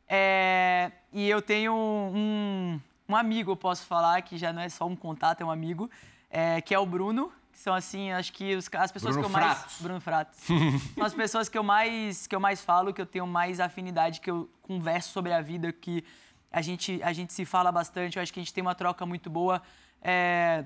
[0.09, 4.87] É, e eu tenho um, um amigo, eu posso falar, que já não é só
[4.87, 5.89] um contato, é um amigo,
[6.29, 7.33] é, que é o Bruno.
[7.53, 9.59] Que são assim, acho que os, as pessoas Bruno que eu mais.
[9.59, 9.81] Fratos.
[9.81, 10.39] Bruno Fratos.
[10.97, 14.21] são as pessoas que eu mais que eu mais falo, que eu tenho mais afinidade,
[14.21, 16.05] que eu converso sobre a vida, que
[16.51, 18.17] a gente a gente se fala bastante.
[18.17, 19.63] Eu acho que a gente tem uma troca muito boa.
[20.03, 20.65] É,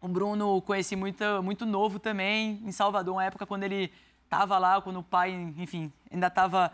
[0.00, 3.92] o Bruno conheci muito muito novo também em Salvador, uma época quando ele
[4.24, 6.72] estava lá, quando o pai, enfim, ainda estava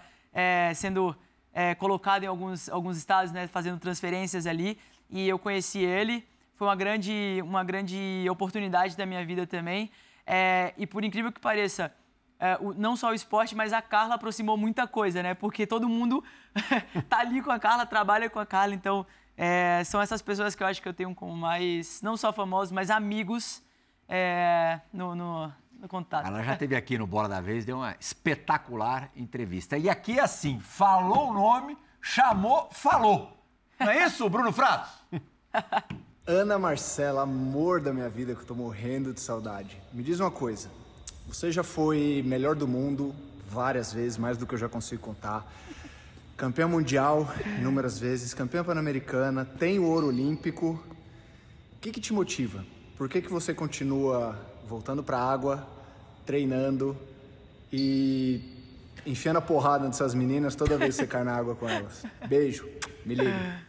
[0.74, 1.16] sendo
[1.54, 4.78] é, colocado em alguns alguns estados, né, fazendo transferências ali.
[5.08, 6.26] E eu conheci ele.
[6.54, 9.90] Foi uma grande uma grande oportunidade da minha vida também.
[10.26, 11.92] É, e por incrível que pareça,
[12.38, 15.34] é, o- não só o esporte, mas a Carla aproximou muita coisa, né?
[15.34, 16.22] Porque todo mundo
[17.08, 20.62] tá ali com a Carla, trabalha com a Carla, então é, são essas pessoas que
[20.62, 23.62] eu acho que eu tenho como mais, não só famosos, mas amigos
[24.08, 26.26] é, no, no, no contato.
[26.26, 29.76] Ela já esteve aqui no Bola da Vez, deu uma espetacular entrevista.
[29.76, 33.36] E aqui, assim, falou o nome, chamou, falou.
[33.78, 34.90] Não é isso, Bruno Fratos?
[36.26, 39.80] Ana Marcela, amor da minha vida, que eu tô morrendo de saudade.
[39.92, 40.68] Me diz uma coisa.
[41.28, 43.14] Você já foi melhor do mundo
[43.50, 45.44] várias vezes, mais do que eu já consigo contar.
[46.36, 50.80] Campeã mundial inúmeras vezes, campeã pan-americana, tem o ouro olímpico.
[51.74, 52.64] O que, que te motiva?
[52.96, 55.66] Por que, que você continua voltando pra água,
[56.24, 56.96] treinando
[57.72, 58.40] e
[59.04, 62.04] enfiando a porrada nessas meninas toda vez que você cai na água com elas?
[62.28, 62.68] Beijo,
[63.04, 63.60] me liga.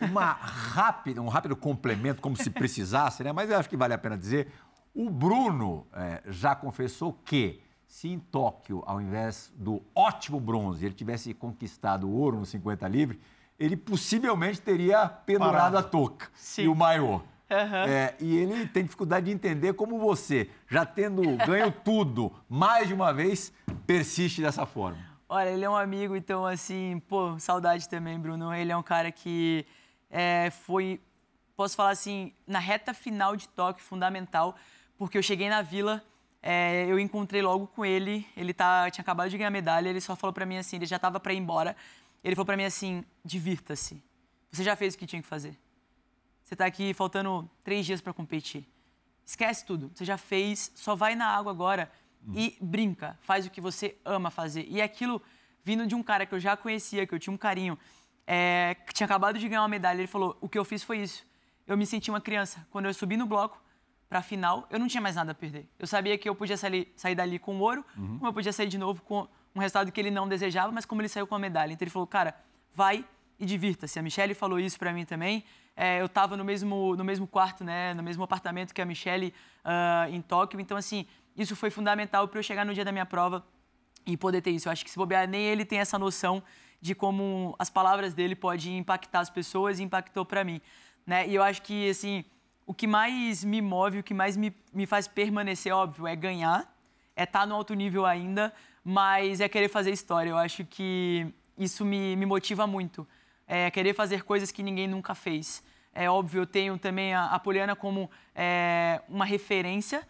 [0.00, 3.32] Uma rápida, um rápido complemento, como se precisasse, né?
[3.32, 4.48] Mas eu acho que vale a pena dizer.
[4.94, 10.94] O Bruno eh, já confessou que se em Tóquio, ao invés do ótimo bronze, ele
[10.94, 13.20] tivesse conquistado o ouro no 50 livre,
[13.58, 15.78] ele possivelmente teria pendurado Parado.
[15.78, 16.62] a touca Sim.
[16.62, 17.20] e o maiô.
[17.86, 22.94] É, e ele tem dificuldade de entender como você, já tendo ganho tudo mais de
[22.94, 23.52] uma vez,
[23.86, 24.98] persiste dessa forma.
[25.28, 28.54] Olha, ele é um amigo, então, assim, pô, saudade também, Bruno.
[28.54, 29.66] Ele é um cara que
[30.10, 31.00] é, foi,
[31.54, 34.56] posso falar assim, na reta final de toque, fundamental,
[35.02, 36.00] porque eu cheguei na vila,
[36.40, 40.14] é, eu encontrei logo com ele, ele tá, tinha acabado de ganhar medalha, ele só
[40.14, 41.76] falou pra mim assim, ele já tava pra ir embora,
[42.22, 44.00] ele falou pra mim assim, divirta-se,
[44.52, 45.58] você já fez o que tinha que fazer.
[46.44, 48.64] Você tá aqui faltando três dias pra competir.
[49.26, 49.90] Esquece tudo.
[49.92, 51.90] Você já fez, só vai na água agora
[52.32, 53.18] e brinca.
[53.22, 54.66] Faz o que você ama fazer.
[54.68, 55.20] E aquilo
[55.64, 57.76] vindo de um cara que eu já conhecia, que eu tinha um carinho,
[58.24, 59.98] é, que tinha acabado de ganhar uma medalha.
[59.98, 61.26] Ele falou: o que eu fiz foi isso.
[61.66, 62.64] Eu me senti uma criança.
[62.70, 63.61] Quando eu subi no bloco
[64.12, 65.66] pra final, eu não tinha mais nada a perder.
[65.78, 68.76] Eu sabia que eu podia sair, sair dali com ouro, como eu podia sair de
[68.76, 71.72] novo com um resultado que ele não desejava, mas como ele saiu com a medalha.
[71.72, 72.34] Então ele falou: cara,
[72.74, 73.06] vai
[73.40, 73.98] e divirta-se.
[73.98, 75.44] A Michelle falou isso pra mim também.
[75.74, 79.32] É, eu estava no mesmo, no mesmo quarto, né, no mesmo apartamento que a Michelle
[79.64, 80.60] ah, em Tóquio.
[80.60, 83.42] Então, assim, isso foi fundamental para eu chegar no dia da minha prova
[84.04, 84.68] e poder ter isso.
[84.68, 86.42] Eu acho que se bobear, nem ele tem essa noção
[86.82, 90.60] de como as palavras dele podem impactar as pessoas e impactou para mim.
[91.06, 91.26] Né?
[91.28, 92.26] E eu acho que, assim,
[92.66, 96.72] o que mais me move, o que mais me, me faz permanecer, óbvio, é ganhar,
[97.16, 98.52] é estar no alto nível ainda,
[98.84, 100.30] mas é querer fazer história.
[100.30, 101.26] Eu acho que
[101.58, 103.06] isso me, me motiva muito.
[103.46, 105.62] É querer fazer coisas que ninguém nunca fez.
[105.94, 110.06] É óbvio, eu tenho também a, a Poliana como é, uma referência.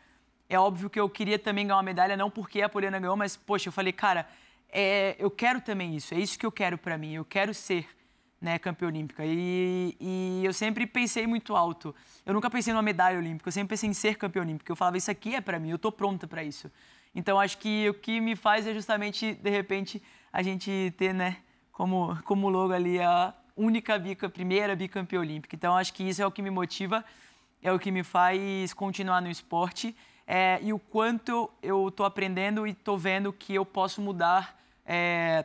[0.48, 3.36] É óbvio que eu queria também ganhar uma medalha, não porque a Poliana ganhou, mas,
[3.36, 4.28] poxa, eu falei, cara,
[4.70, 7.86] é, eu quero também isso, é isso que eu quero para mim, eu quero ser
[8.42, 9.24] né, campeã olímpica.
[9.24, 11.94] E, e eu sempre pensei muito alto.
[12.26, 14.72] Eu nunca pensei numa medalha olímpica, eu sempre pensei em ser campeã olímpica.
[14.72, 16.70] Eu falava, isso aqui é para mim, eu tô pronta para isso.
[17.14, 20.02] Então, acho que o que me faz é justamente, de repente,
[20.32, 21.38] a gente ter, né,
[21.70, 25.54] como, como logo ali a única bica, primeira bicampeã olímpica.
[25.54, 27.04] Então, acho que isso é o que me motiva,
[27.62, 29.94] é o que me faz continuar no esporte
[30.26, 35.44] é, e o quanto eu estou aprendendo e estou vendo que eu posso mudar é,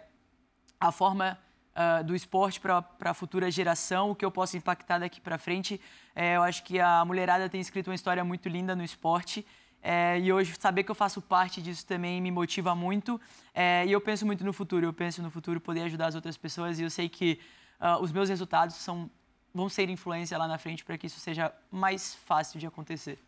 [0.80, 1.38] a forma
[1.78, 5.80] uh, do esporte para a futura geração, o que eu posso impactar daqui para frente.
[6.16, 9.46] É, eu acho que a mulherada tem escrito uma história muito linda no esporte.
[9.82, 13.22] É, e hoje saber que eu faço parte disso também me motiva muito.
[13.54, 14.86] É, e eu penso muito no futuro.
[14.86, 16.80] Eu penso no futuro poder ajudar as outras pessoas.
[16.80, 17.40] E eu sei que
[17.80, 19.10] uh, os meus resultados são,
[19.54, 23.20] vão ser influência lá na frente para que isso seja mais fácil de acontecer.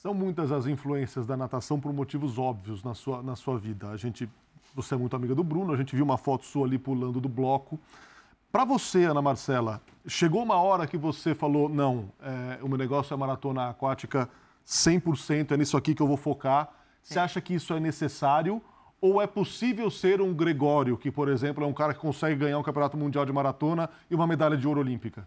[0.00, 3.90] São muitas as influências da natação por motivos óbvios na sua, na sua vida.
[3.90, 4.28] A gente,
[4.74, 7.28] você é muito amiga do Bruno, a gente viu uma foto sua ali pulando do
[7.28, 7.78] bloco.
[8.52, 13.14] Para você, Ana Marcela, chegou uma hora que você falou: não, é, o meu negócio
[13.14, 14.28] é maratona aquática
[14.66, 16.68] 100%, é nisso aqui que eu vou focar.
[17.02, 18.60] Você acha que isso é necessário?
[19.00, 22.58] Ou é possível ser um Gregório, que, por exemplo, é um cara que consegue ganhar
[22.58, 25.26] um campeonato mundial de maratona e uma medalha de ouro olímpica?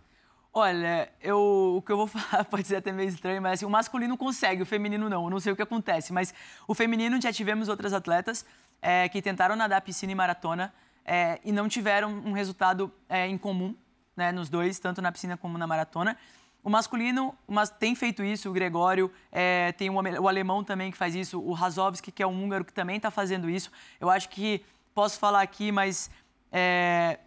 [0.55, 3.69] Olha, eu, o que eu vou falar pode ser até meio estranho, mas assim, o
[3.69, 5.23] masculino consegue, o feminino não.
[5.23, 6.31] Eu não sei o que acontece, mas
[6.67, 8.45] o feminino já tivemos outras atletas
[8.79, 10.71] é, que tentaram nadar piscina e maratona
[11.03, 13.75] é, e não tiveram um resultado é, em comum
[14.15, 16.15] né, nos dois, tanto na piscina como na maratona.
[16.63, 20.97] O masculino mas tem feito isso, o Gregório, é, tem o, o, alemão também que
[20.97, 23.71] faz isso, o Razovski, que é um húngaro, que também está fazendo isso.
[23.99, 24.63] Eu acho que
[24.93, 26.11] posso falar aqui, mas
[26.51, 27.19] é,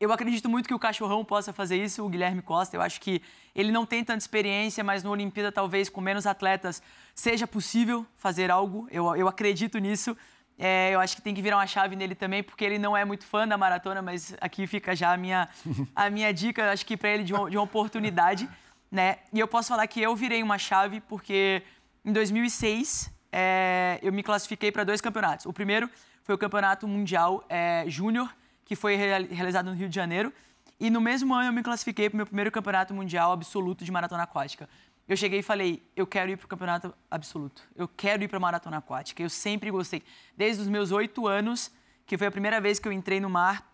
[0.00, 2.76] eu acredito muito que o Cachorrão possa fazer isso, o Guilherme Costa.
[2.76, 3.20] Eu acho que
[3.54, 6.80] ele não tem tanta experiência, mas no Olimpíada, talvez com menos atletas,
[7.14, 8.86] seja possível fazer algo.
[8.92, 10.16] Eu, eu acredito nisso.
[10.56, 13.04] É, eu acho que tem que virar uma chave nele também, porque ele não é
[13.04, 15.48] muito fã da maratona, mas aqui fica já a minha,
[15.94, 18.48] a minha dica, acho que para ele de uma, de uma oportunidade.
[18.90, 19.18] Né?
[19.32, 21.62] E eu posso falar que eu virei uma chave porque
[22.04, 25.44] em 2006 é, eu me classifiquei para dois campeonatos.
[25.44, 25.90] O primeiro
[26.22, 28.32] foi o Campeonato Mundial é, Júnior
[28.68, 30.30] que foi realizado no Rio de Janeiro.
[30.78, 33.90] E no mesmo ano eu me classifiquei para o meu primeiro campeonato mundial absoluto de
[33.90, 34.68] maratona aquática.
[35.08, 37.62] Eu cheguei e falei, eu quero ir para o campeonato absoluto.
[37.74, 39.22] Eu quero ir para a maratona aquática.
[39.22, 40.02] Eu sempre gostei.
[40.36, 41.72] Desde os meus oito anos,
[42.06, 43.66] que foi a primeira vez que eu entrei no mar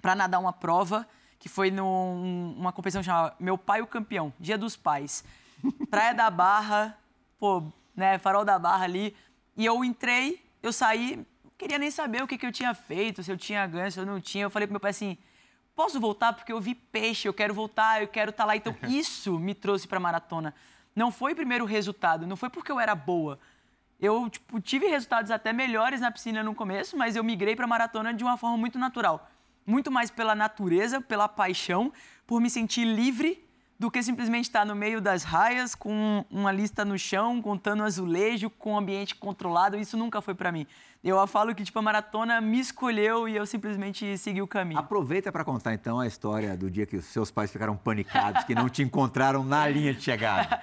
[0.00, 1.06] para nadar uma prova,
[1.38, 5.22] que foi numa competição chamada Meu Pai o Campeão, Dia dos Pais.
[5.90, 6.98] Praia da Barra,
[7.38, 7.62] pô,
[7.94, 9.14] né, farol da Barra ali.
[9.54, 11.26] E eu entrei, eu saí,
[11.60, 14.06] queria nem saber o que, que eu tinha feito, se eu tinha ganho, se eu
[14.06, 14.44] não tinha.
[14.44, 15.18] Eu falei pro meu pai assim:
[15.76, 18.56] posso voltar porque eu vi peixe, eu quero voltar, eu quero estar tá lá.
[18.56, 20.54] Então, isso me trouxe para maratona.
[20.96, 23.38] Não foi primeiro o resultado, não foi porque eu era boa.
[24.00, 28.14] Eu tipo, tive resultados até melhores na piscina no começo, mas eu migrei para maratona
[28.14, 29.30] de uma forma muito natural.
[29.66, 31.92] Muito mais pela natureza, pela paixão,
[32.26, 33.46] por me sentir livre
[33.80, 38.50] do que simplesmente estar no meio das raias com uma lista no chão, contando azulejo,
[38.50, 39.74] com um ambiente controlado.
[39.78, 40.66] Isso nunca foi para mim.
[41.02, 44.78] Eu falo que tipo a maratona me escolheu e eu simplesmente segui o caminho.
[44.78, 48.54] Aproveita para contar então a história do dia que os seus pais ficaram panicados, que
[48.54, 50.60] não te encontraram na linha de chegada.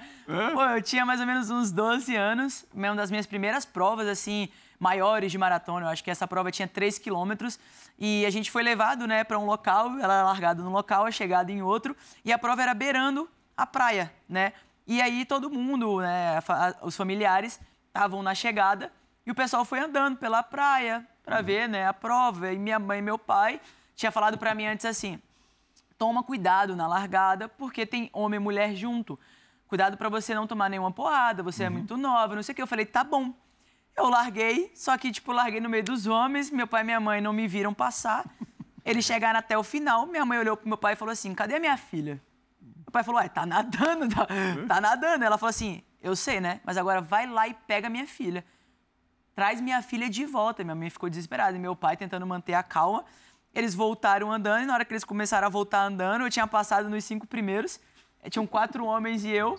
[0.54, 4.48] Pô, eu tinha mais ou menos uns 12 anos, uma das minhas primeiras provas assim
[4.78, 5.86] maiores de maratona.
[5.86, 7.58] Eu acho que essa prova tinha 3 quilômetros
[7.98, 11.10] e a gente foi levado né, para um local, ela era largada num local, a
[11.10, 14.52] chegada em outro, e a prova era beirando a praia, né?
[14.86, 16.38] E aí todo mundo, né,
[16.80, 18.92] os familiares estavam na chegada
[19.26, 22.52] e o pessoal foi andando pela praia para ver né, a prova.
[22.52, 23.60] E minha mãe e meu pai
[23.94, 25.20] tinha falado para mim antes assim:
[25.98, 29.18] toma cuidado na largada, porque tem homem e mulher junto.
[29.66, 31.74] Cuidado para você não tomar nenhuma porrada, você é uhum.
[31.74, 32.62] é muito nova, não sei o que.
[32.62, 33.34] Eu falei, tá bom.
[33.98, 37.20] Eu larguei, só que, tipo, larguei no meio dos homens, meu pai e minha mãe
[37.20, 38.24] não me viram passar.
[38.84, 41.58] Eles chegaram até o final, minha mãe olhou pro meu pai e falou assim: cadê
[41.58, 42.22] minha filha?
[42.62, 44.26] Meu pai falou: ué, tá nadando, tá,
[44.68, 45.24] tá nadando.
[45.24, 46.60] Ela falou assim: eu sei, né?
[46.64, 48.44] Mas agora vai lá e pega a minha filha.
[49.34, 50.62] Traz minha filha de volta.
[50.62, 51.56] Minha mãe ficou desesperada.
[51.56, 53.04] E meu pai tentando manter a calma.
[53.52, 56.88] Eles voltaram andando, e na hora que eles começaram a voltar andando, eu tinha passado
[56.88, 57.80] nos cinco primeiros.
[58.30, 59.58] Tinham quatro homens e eu.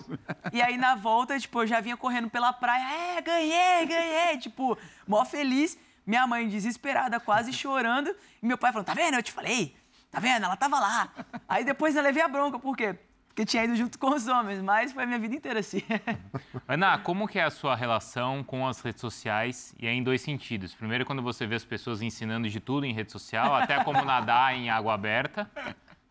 [0.52, 3.18] E aí, na volta, tipo, eu já vinha correndo pela praia.
[3.18, 4.38] É, ganhei, ganhei.
[4.38, 4.78] Tipo,
[5.08, 5.78] mó feliz.
[6.06, 8.16] Minha mãe desesperada, quase chorando.
[8.42, 9.16] E meu pai falando, tá vendo?
[9.16, 9.76] Eu te falei.
[10.12, 10.44] Tá vendo?
[10.44, 11.10] Ela tava lá.
[11.48, 12.58] Aí depois eu levei a bronca.
[12.58, 12.96] Por quê?
[13.28, 14.62] Porque tinha ido junto com os homens.
[14.62, 15.84] Mas foi a minha vida inteira assim.
[16.68, 19.74] Ana, como que é a sua relação com as redes sociais?
[19.80, 20.74] E é em dois sentidos.
[20.74, 24.56] Primeiro, quando você vê as pessoas ensinando de tudo em rede social, até como nadar
[24.56, 25.50] em água aberta.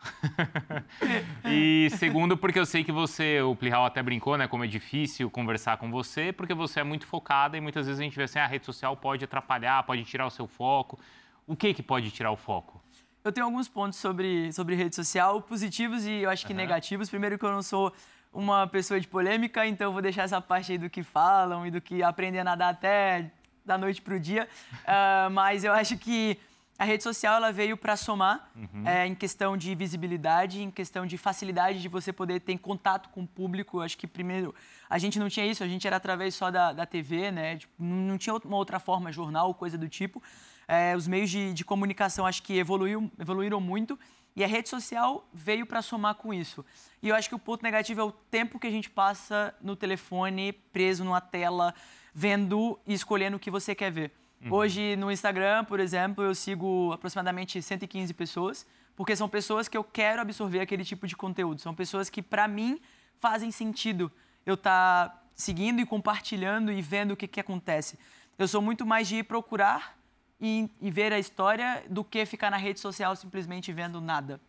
[1.45, 4.47] e segundo, porque eu sei que você, o Plihal até brincou, né?
[4.47, 8.03] Como é difícil conversar com você, porque você é muito focada e muitas vezes a
[8.03, 10.99] gente vê assim, ah, a rede social pode atrapalhar, pode tirar o seu foco.
[11.47, 12.81] O que que pode tirar o foco?
[13.25, 16.59] Eu tenho alguns pontos sobre, sobre rede social, positivos e eu acho que uhum.
[16.59, 17.11] negativos.
[17.11, 17.93] Primeiro que eu não sou
[18.33, 21.71] uma pessoa de polêmica, então eu vou deixar essa parte aí do que falam e
[21.71, 23.31] do que aprender a nadar até
[23.65, 24.49] da noite para o dia.
[24.85, 26.39] Uh, mas eu acho que
[26.79, 28.53] a rede social ela veio para somar
[28.87, 33.23] é, em questão de visibilidade, em questão de facilidade de você poder ter contato com
[33.23, 33.79] o público.
[33.79, 34.55] Eu acho que primeiro
[34.89, 37.57] a gente não tinha isso, a gente era através só da, da TV, né?
[37.57, 40.23] Tipo, não tinha uma outra forma, jornal, coisa do tipo.
[40.69, 43.99] É, os meios de, de comunicação acho que evoluiu, evoluíram muito
[44.37, 46.65] e a rede social veio para somar com isso.
[47.03, 49.75] E eu acho que o ponto negativo é o tempo que a gente passa no
[49.75, 51.75] telefone, preso numa tela,
[52.15, 54.13] vendo e escolhendo o que você quer ver.
[54.43, 54.53] Uhum.
[54.53, 59.85] Hoje, no Instagram, por exemplo, eu sigo aproximadamente 115 pessoas, porque são pessoas que eu
[59.85, 61.61] quero absorver aquele tipo de conteúdo.
[61.61, 62.81] São pessoas que, para mim,
[63.19, 64.11] fazem sentido
[64.47, 67.99] eu estar tá seguindo e compartilhando e vendo o que, que acontece.
[68.39, 69.99] Eu sou muito mais de ir procurar
[70.41, 74.41] e, e, ver a história do que ficar na rede social simplesmente vendo nada.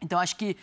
[0.00, 0.56] Então, acho que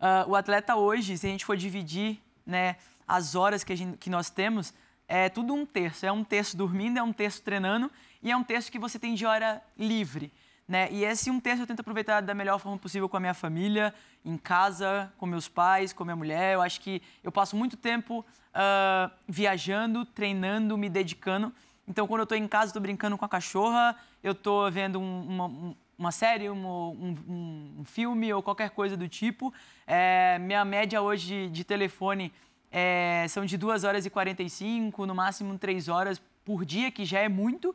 [0.00, 4.08] uh, o atleta hoje, se a gente for dividir né, as horas que, gente, que
[4.08, 4.72] nós temos,
[5.06, 6.06] é tudo um terço.
[6.06, 7.90] É um terço dormindo, é um terço treinando
[8.22, 10.32] e é um terço que você tem de hora livre.
[10.66, 10.88] Né?
[10.90, 13.92] E esse um terço eu tento aproveitar da melhor forma possível com a minha família,
[14.24, 16.54] em casa, com meus pais, com minha mulher.
[16.54, 21.52] Eu acho que eu passo muito tempo uh, viajando, treinando, me dedicando.
[21.86, 25.26] Então, quando eu estou em casa, estou brincando com a cachorra, eu estou vendo um,
[25.28, 29.52] uma, uma, série, um, um, um, filme ou qualquer coisa do tipo.
[29.84, 32.32] É, minha média hoje de telefone
[32.70, 37.18] é, são de 2 horas e 45, no máximo 3 horas por dia, que já
[37.18, 37.74] é muito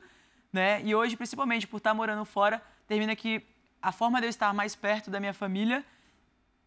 [0.51, 0.81] né?
[0.83, 3.43] E hoje, principalmente por estar morando fora, termina que
[3.81, 5.83] a forma de eu estar mais perto da minha família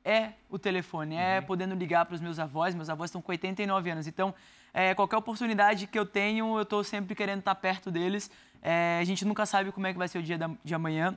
[0.04, 1.46] é o telefone, é uhum.
[1.46, 2.74] podendo ligar para os meus avós.
[2.74, 4.34] Meus avós estão com 89 anos, então
[4.72, 8.30] é, qualquer oportunidade que eu tenho, eu estou sempre querendo estar perto deles.
[8.62, 11.16] É, a gente nunca sabe como é que vai ser o dia da, de amanhã,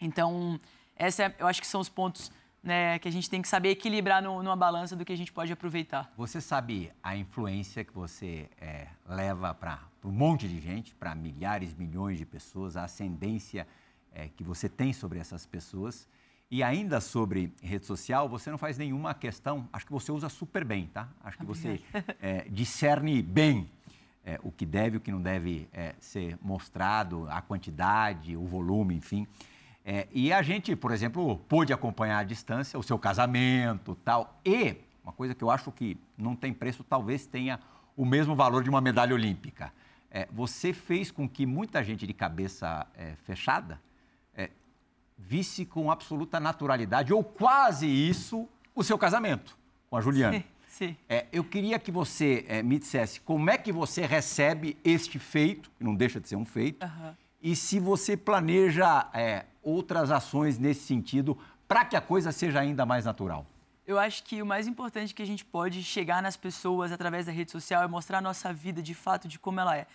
[0.00, 0.60] então
[0.96, 2.30] essa é, eu acho que são os pontos
[2.64, 5.30] né, que a gente tem que saber equilibrar no, numa balança do que a gente
[5.30, 6.10] pode aproveitar.
[6.16, 11.74] Você sabe a influência que você é, leva para um monte de gente, para milhares,
[11.74, 13.66] milhões de pessoas, a ascendência
[14.14, 16.08] é, que você tem sobre essas pessoas.
[16.50, 20.64] E ainda sobre rede social, você não faz nenhuma questão, acho que você usa super
[20.64, 21.08] bem, tá?
[21.22, 21.80] Acho que você
[22.20, 23.68] é, discerne bem
[24.24, 28.46] é, o que deve e o que não deve é, ser mostrado, a quantidade, o
[28.46, 29.26] volume, enfim.
[29.84, 34.40] É, e a gente, por exemplo, pôde acompanhar à distância o seu casamento tal.
[34.44, 37.60] E uma coisa que eu acho que não tem preço, talvez tenha
[37.94, 39.72] o mesmo valor de uma medalha olímpica.
[40.10, 43.80] É, você fez com que muita gente de cabeça é, fechada
[44.34, 44.48] é,
[45.18, 49.56] visse com absoluta naturalidade, ou quase isso, o seu casamento
[49.90, 50.38] com a Juliana.
[50.38, 50.96] Sim, sim.
[51.08, 55.70] É, eu queria que você é, me dissesse como é que você recebe este feito,
[55.76, 57.14] que não deixa de ser um feito, uhum.
[57.44, 59.06] E se você planeja
[59.62, 61.36] outras ações nesse sentido
[61.68, 63.44] para que a coisa seja ainda mais natural?
[63.86, 67.32] Eu acho que o mais importante que a gente pode chegar nas pessoas através da
[67.32, 69.86] rede social é mostrar a nossa vida de fato, de como ela é.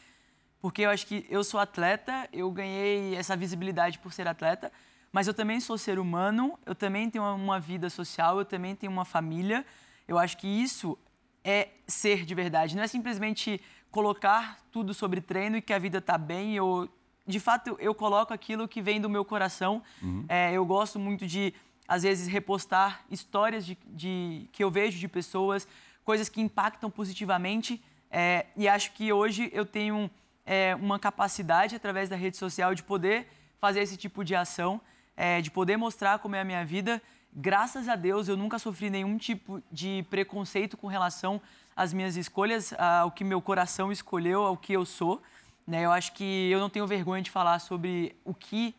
[0.62, 4.71] Porque eu acho que eu sou atleta, eu ganhei essa visibilidade por ser atleta,
[5.12, 8.91] mas eu também sou ser humano, eu também tenho uma vida social, eu também tenho
[8.91, 9.65] uma família.
[10.07, 10.95] Eu acho que isso
[11.43, 13.59] é ser de verdade, não é simplesmente
[13.89, 16.88] colocar tudo sobre treino e que a vida está bem ou
[17.29, 19.83] de fato, eu coloco aquilo que vem do meu coração.
[20.01, 20.25] Uhum.
[20.27, 21.53] É, eu gosto muito de,
[21.87, 25.67] às vezes, repostar histórias de, de, que eu vejo de pessoas,
[26.03, 27.81] coisas que impactam positivamente.
[28.09, 30.09] É, e acho que hoje eu tenho
[30.43, 33.27] é, uma capacidade, através da rede social, de poder
[33.59, 34.81] fazer esse tipo de ação,
[35.15, 36.99] é, de poder mostrar como é a minha vida.
[37.31, 41.39] Graças a Deus, eu nunca sofri nenhum tipo de preconceito com relação
[41.75, 45.21] às minhas escolhas, ao que meu coração escolheu, ao que eu sou.
[45.69, 45.86] Né?
[45.86, 48.73] Eu acho que eu não tenho vergonha de falar sobre o que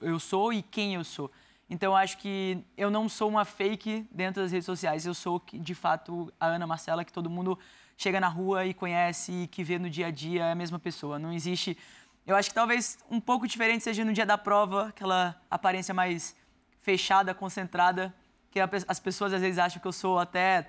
[0.00, 1.30] eu sou e quem eu sou.
[1.68, 5.04] Então, eu acho que eu não sou uma fake dentro das redes sociais.
[5.04, 7.58] Eu sou, de fato, a Ana Marcela, que todo mundo
[7.98, 10.78] chega na rua e conhece e que vê no dia a dia é a mesma
[10.78, 11.18] pessoa.
[11.18, 11.76] Não existe.
[12.26, 16.34] Eu acho que talvez um pouco diferente seja no dia da prova, aquela aparência mais
[16.80, 18.14] fechada, concentrada,
[18.50, 20.66] que as pessoas às vezes acham que eu sou até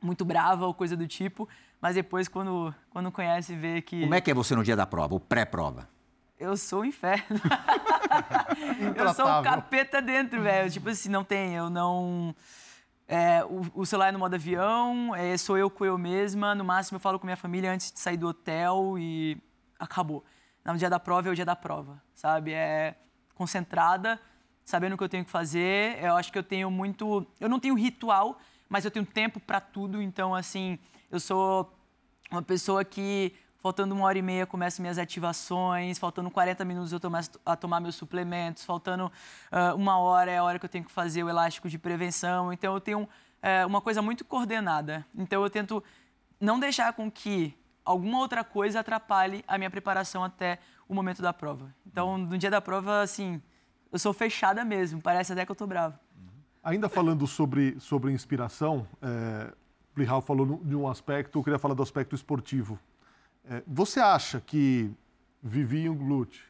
[0.00, 1.46] muito brava ou coisa do tipo.
[1.80, 4.00] Mas depois, quando, quando conhece, vê que.
[4.00, 5.88] Como é que é você no dia da prova, o pré-prova?
[6.38, 7.40] Eu sou o inferno.
[8.94, 10.70] eu sou um capeta dentro, velho.
[10.70, 12.34] Tipo assim, não tem, eu não.
[13.08, 16.54] É, o, o, celular é no modo avião, é, sou eu com eu mesma.
[16.54, 19.36] No máximo, eu falo com minha família antes de sair do hotel e
[19.78, 20.24] acabou.
[20.64, 22.52] No dia da prova é o dia da prova, sabe?
[22.52, 22.94] É
[23.34, 24.20] concentrada,
[24.64, 25.98] sabendo o que eu tenho que fazer.
[26.02, 27.26] Eu acho que eu tenho muito.
[27.40, 30.02] Eu não tenho ritual, mas eu tenho tempo para tudo.
[30.02, 30.78] Então, assim,
[31.10, 31.72] eu sou
[32.30, 37.00] uma pessoa que, faltando uma hora e meia, começo minhas ativações, faltando 40 minutos eu
[37.00, 40.84] começo a tomar meus suplementos, faltando uh, uma hora é a hora que eu tenho
[40.84, 42.52] que fazer o elástico de prevenção.
[42.52, 45.04] Então, eu tenho uh, uma coisa muito coordenada.
[45.14, 45.82] Então, eu tento
[46.40, 47.54] não deixar com que
[47.84, 51.74] alguma outra coisa atrapalhe a minha preparação até o momento da prova.
[51.86, 53.40] Então, no dia da prova, assim,
[53.90, 55.00] eu sou fechada mesmo.
[55.00, 55.98] Parece até que eu tô brava.
[56.62, 59.54] Ainda falando sobre, sobre inspiração, é,
[59.98, 62.78] Plihal falou de um aspecto, eu queria falar do aspecto esportivo.
[63.50, 64.88] É, você acha que
[65.42, 66.40] Vivi Junglut,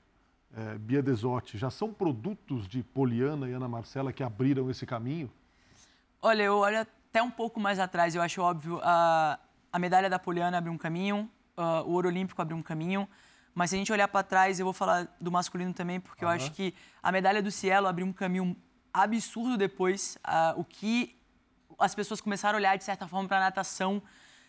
[0.55, 5.31] é, Bia Desotti, já são produtos de Poliana e Ana Marcela que abriram esse caminho?
[6.21, 8.15] Olha, eu olho até um pouco mais atrás.
[8.15, 9.39] Eu acho óbvio, a,
[9.73, 13.09] a medalha da Poliana abriu um caminho, uh, o ouro olímpico abriu um caminho.
[13.55, 16.31] Mas se a gente olhar para trás, eu vou falar do masculino também, porque uhum.
[16.31, 18.55] eu acho que a medalha do Cielo abriu um caminho
[18.93, 20.19] absurdo depois.
[20.27, 21.18] Uh, o que
[21.79, 24.03] as pessoas começaram a olhar, de certa forma, para a natação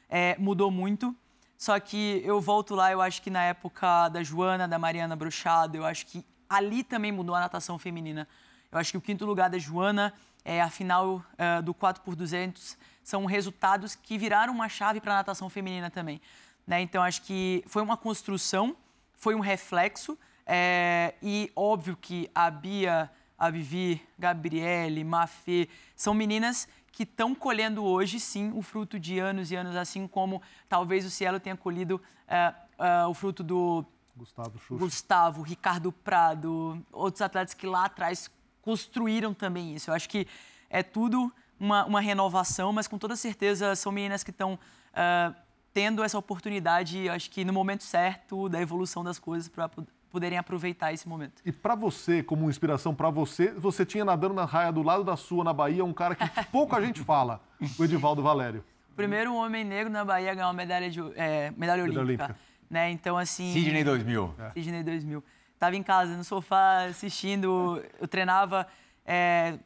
[0.10, 1.16] é, mudou muito.
[1.58, 5.78] Só que eu volto lá, eu acho que na época da Joana, da Mariana Bruchado,
[5.78, 8.28] eu acho que ali também mudou a natação feminina.
[8.72, 10.14] Eu acho que o quinto lugar da Joana,
[10.44, 15.14] é, a final uh, do 4 por 200 são resultados que viraram uma chave para
[15.14, 16.22] a natação feminina também.
[16.66, 16.82] Né?
[16.82, 18.76] Então, acho que foi uma construção,
[19.14, 26.68] foi um reflexo, é, e óbvio que a Bia, a Vivi, Gabriele, Mafê, são meninas
[27.00, 31.10] que estão colhendo hoje, sim, o fruto de anos e anos, assim como talvez o
[31.10, 37.66] Cielo tenha colhido é, é, o fruto do Gustavo, Gustavo, Ricardo Prado, outros atletas que
[37.66, 38.30] lá atrás
[38.62, 39.90] construíram também isso.
[39.90, 40.28] Eu acho que
[40.70, 45.34] é tudo uma, uma renovação, mas com toda certeza são meninas que estão uh,
[45.74, 49.70] tendo essa oportunidade, acho que no momento certo da evolução das coisas para
[50.12, 51.42] poderem aproveitar esse momento.
[51.46, 55.16] E para você, como inspiração para você, você tinha nadando na raia do lado da
[55.16, 57.42] sua, na Bahia, um cara que pouca gente fala,
[57.78, 58.64] o Edivaldo Valério.
[58.96, 62.02] Primeiro homem negro na Bahia a ganhar uma medalha, de, é, medalha, medalha olímpica.
[62.02, 62.36] olímpica.
[62.70, 62.92] Né?
[62.92, 63.54] Então, assim...
[63.54, 64.36] Sydney 2000.
[64.38, 64.52] É.
[64.52, 65.24] Sydney 2000.
[65.58, 67.84] Tava em casa, no sofá, assistindo.
[68.00, 68.68] Eu treinava
[69.06, 69.58] é,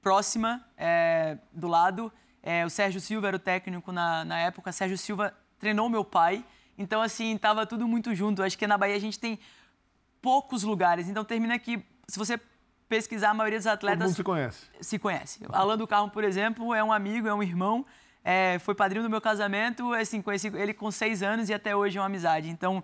[0.00, 2.12] próxima, é, do lado.
[2.42, 4.72] É, o Sérgio Silva era o técnico na, na época.
[4.72, 6.44] Sérgio Silva treinou meu pai.
[6.76, 8.42] Então, assim, tava tudo muito junto.
[8.42, 9.38] Acho que na Bahia a gente tem
[10.22, 11.08] poucos lugares.
[11.08, 12.40] Então, termina que, se você
[12.88, 13.98] pesquisar, a maioria dos atletas...
[13.98, 14.66] Todo mundo se conhece.
[14.80, 15.40] Se conhece.
[15.50, 17.84] Alan do Carmo, por exemplo, é um amigo, é um irmão.
[18.24, 19.92] É, foi padrinho do meu casamento.
[19.92, 22.48] Assim, conheci ele com seis anos e até hoje é uma amizade.
[22.48, 22.82] Então,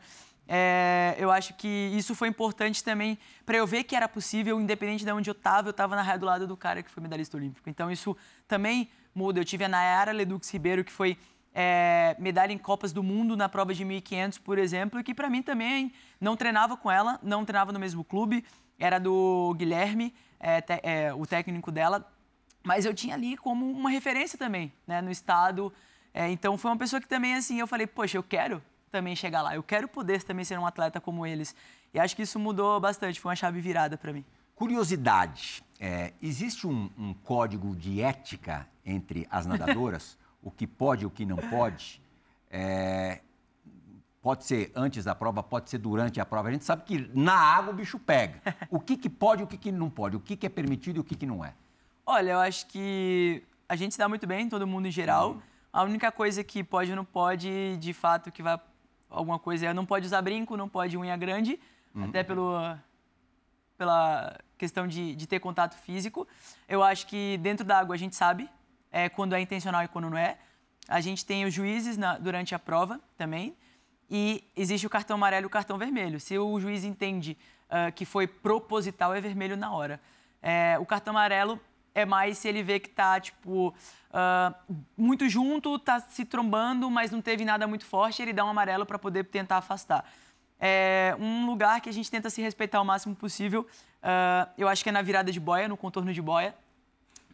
[0.49, 5.05] é, eu acho que isso foi importante também para eu ver que era possível, independente
[5.05, 7.37] de onde eu estava, eu estava na raia do lado do cara que foi medalhista
[7.37, 7.69] olímpico.
[7.69, 8.17] Então isso
[8.47, 9.39] também muda.
[9.39, 11.19] Eu tive a Nayara Ledux Ribeiro, que foi
[11.55, 15.43] é, medalha em Copas do Mundo na prova de 1.500, por exemplo, que para mim
[15.43, 18.45] também não treinava com ela, não treinava no mesmo clube,
[18.79, 22.11] era do Guilherme, é, te, é, o técnico dela,
[22.65, 25.73] mas eu tinha ali como uma referência também, né, no estado.
[26.13, 29.43] É, então foi uma pessoa que também assim eu falei, poxa, eu quero também chegar
[29.43, 29.55] lá.
[29.55, 31.55] Eu quero poder também ser um atleta como eles.
[31.93, 34.25] E acho que isso mudou bastante, foi uma chave virada para mim.
[34.55, 40.18] Curiosidade: é, existe um, um, código de ética entre as nadadoras?
[40.43, 42.03] o que pode e o que não pode?
[42.51, 43.21] É,
[44.23, 46.49] pode ser antes da prova, pode ser durante a prova.
[46.49, 48.41] A gente sabe que na água o bicho pega.
[48.71, 50.17] O que, que pode e o que, que não pode?
[50.17, 51.55] O que, que é permitido e o que, que não é?
[52.05, 55.33] Olha, eu acho que a gente se dá muito bem, todo mundo em geral.
[55.33, 55.43] Uhum.
[55.73, 58.59] A única coisa que pode ou não pode, de fato, que vai
[59.11, 59.67] alguma coisa.
[59.67, 61.59] É, não pode usar brinco, não pode unha grande,
[61.95, 62.05] uhum.
[62.05, 62.55] até pelo,
[63.77, 66.27] pela questão de, de ter contato físico.
[66.69, 68.49] Eu acho que dentro da água a gente sabe
[68.91, 70.39] é, quando é intencional e quando não é.
[70.89, 73.57] A gente tem os juízes na, durante a prova também.
[74.11, 76.19] E existe o cartão amarelo e o cartão vermelho.
[76.19, 77.37] Se o juiz entende
[77.69, 80.01] uh, que foi proposital, é vermelho na hora.
[80.41, 81.61] É, o cartão amarelo
[81.95, 87.11] é mais se ele vê que tá, tipo, uh, muito junto, tá se trombando, mas
[87.11, 90.05] não teve nada muito forte, ele dá um amarelo para poder tentar afastar.
[90.61, 93.67] É um lugar que a gente tenta se respeitar o máximo possível.
[94.03, 96.55] Uh, eu acho que é na virada de boia, no contorno de boia,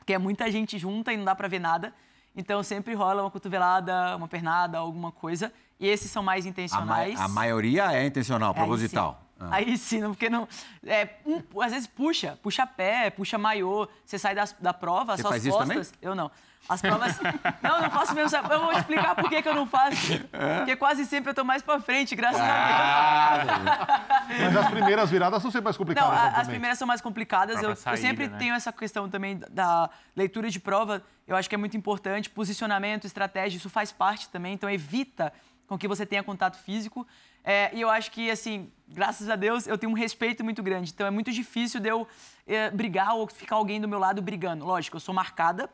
[0.05, 1.93] porque é muita gente junta e não dá para ver nada.
[2.37, 5.51] Então sempre rola uma cotovelada, uma pernada, alguma coisa.
[5.81, 7.15] E esses são mais intencionais.
[7.15, 9.23] A, ma a maioria é intencional, proposital.
[9.41, 9.49] Ah.
[9.53, 10.47] Aí sim, porque não.
[10.85, 15.23] É, um, às vezes puxa, puxa pé, puxa maiô, você sai da, da prova, você
[15.23, 15.87] suas faz costas.
[15.87, 16.09] Isso também?
[16.11, 16.31] Eu não.
[16.69, 17.19] As provas.
[17.62, 18.37] não, não faço mesmo.
[18.51, 20.15] Eu vou explicar por que, que eu não faço.
[20.33, 20.59] É?
[20.59, 24.41] Porque quase sempre eu tô mais pra frente, graças ah, a Deus.
[24.41, 26.11] Mas as primeiras viradas são sempre mais complicadas.
[26.11, 27.62] Não, a, as primeiras são mais complicadas.
[27.62, 28.39] Eu, saída, eu, sempre né?
[28.39, 31.03] tenho essa questão também da leitura de prova.
[31.27, 32.31] Eu acho que é muito importante.
[32.31, 34.55] Posicionamento, estratégia, isso faz parte também.
[34.55, 35.33] Então evita
[35.67, 37.07] com que você tenha contato físico.
[37.43, 40.93] É, e eu acho que, assim, graças a Deus, eu tenho um respeito muito grande.
[40.95, 42.09] Então é muito difícil de eu
[42.47, 44.65] é, brigar ou ficar alguém do meu lado brigando.
[44.65, 45.69] Lógico, eu sou marcada,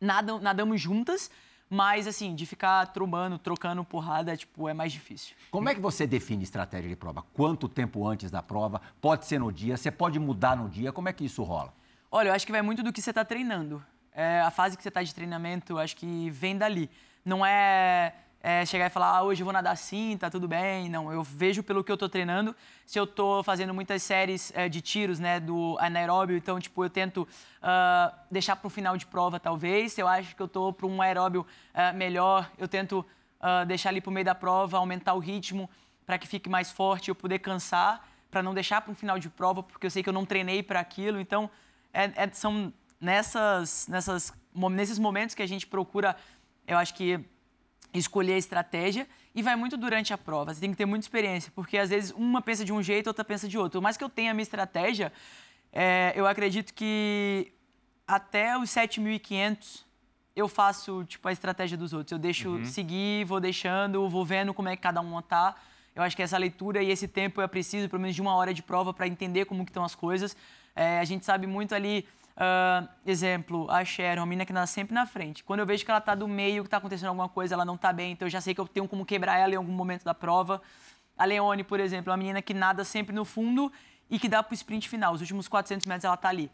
[0.00, 1.30] nadam, nadamos juntas,
[1.68, 5.34] mas, assim, de ficar trombando, trocando porrada, tipo, é mais difícil.
[5.50, 7.24] Como é que você define estratégia de prova?
[7.32, 8.80] Quanto tempo antes da prova?
[9.00, 9.76] Pode ser no dia?
[9.76, 10.92] Você pode mudar no dia?
[10.92, 11.74] Como é que isso rola?
[12.10, 13.84] Olha, eu acho que vai muito do que você está treinando.
[14.12, 16.88] É, a fase que você está de treinamento, acho que vem dali.
[17.24, 18.14] Não é
[18.46, 20.88] é, chegar e falar, ah, hoje eu vou nadar assim, tá tudo bem.
[20.88, 22.54] Não, eu vejo pelo que eu tô treinando.
[22.86, 26.88] Se eu tô fazendo muitas séries é, de tiros, né, do anaeróbio, então, tipo, eu
[26.88, 29.94] tento uh, deixar para final de prova, talvez.
[29.94, 31.44] Se eu acho que eu tô para um aeróbio
[31.74, 33.04] uh, melhor, eu tento
[33.40, 35.68] uh, deixar ali pro meio da prova, aumentar o ritmo
[36.06, 39.60] para que fique mais forte, eu poder cansar, para não deixar para final de prova,
[39.60, 41.18] porque eu sei que eu não treinei para aquilo.
[41.18, 41.50] Então,
[41.92, 46.14] é, é, são nessas, nessas, nesses momentos que a gente procura,
[46.64, 47.26] eu acho que
[47.98, 50.54] escolher a estratégia e vai muito durante a prova.
[50.54, 53.24] Você tem que ter muita experiência, porque às vezes uma pensa de um jeito, outra
[53.24, 53.78] pensa de outro.
[53.78, 55.12] Por mais que eu tenha a minha estratégia,
[55.72, 57.52] é, eu acredito que
[58.06, 59.84] até os 7.500
[60.34, 62.12] eu faço tipo a estratégia dos outros.
[62.12, 62.64] Eu deixo uhum.
[62.64, 65.56] seguir, vou deixando, vou vendo como é que cada um tá.
[65.94, 68.52] Eu acho que essa leitura e esse tempo é preciso, pelo menos de uma hora
[68.52, 70.36] de prova, para entender como que estão as coisas.
[70.74, 74.94] É, a gente sabe muito ali Uh, exemplo, a Sharon, uma menina que nada sempre
[74.94, 75.42] na frente.
[75.42, 77.76] Quando eu vejo que ela está do meio, que está acontecendo alguma coisa, ela não
[77.76, 80.04] está bem, então eu já sei que eu tenho como quebrar ela em algum momento
[80.04, 80.60] da prova.
[81.16, 83.72] A Leone, por exemplo, é uma menina que nada sempre no fundo
[84.10, 85.14] e que dá para o sprint final.
[85.14, 86.50] Os últimos 400 metros ela está ali.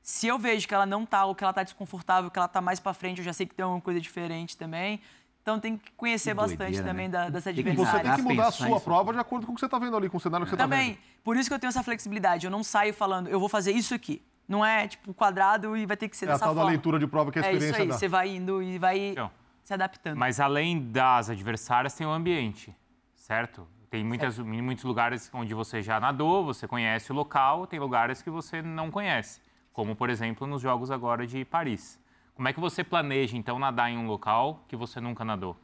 [0.00, 2.62] Se eu vejo que ela não está, ou que ela está desconfortável, que ela está
[2.62, 5.00] mais para frente, eu já sei que tem alguma coisa diferente também.
[5.42, 7.12] Então tem que conhecer que bastante doideira, também né?
[7.12, 7.90] da, dessa adversidade.
[7.90, 9.96] Você tem que mudar a sua prova de acordo com o que você está vendo
[9.96, 10.78] ali, com o cenário que você está vendo.
[10.78, 10.98] Também.
[11.22, 12.46] Por isso que eu tenho essa flexibilidade.
[12.46, 14.22] Eu não saio falando, eu vou fazer isso aqui.
[14.48, 16.52] Não é tipo quadrado e vai ter que ser é dessa forma.
[16.52, 17.94] É a tal da leitura de prova que a experiência É isso aí, dá.
[17.94, 19.30] você vai indo e vai então,
[19.62, 20.16] se adaptando.
[20.16, 22.74] Mas além das adversárias, tem o ambiente,
[23.14, 23.66] certo?
[23.90, 28.30] Tem muitas, muitos lugares onde você já nadou, você conhece o local, tem lugares que
[28.30, 29.40] você não conhece,
[29.72, 31.98] como por exemplo nos Jogos agora de Paris.
[32.34, 35.56] Como é que você planeja então nadar em um local que você nunca nadou?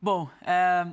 [0.00, 0.86] Bom, é,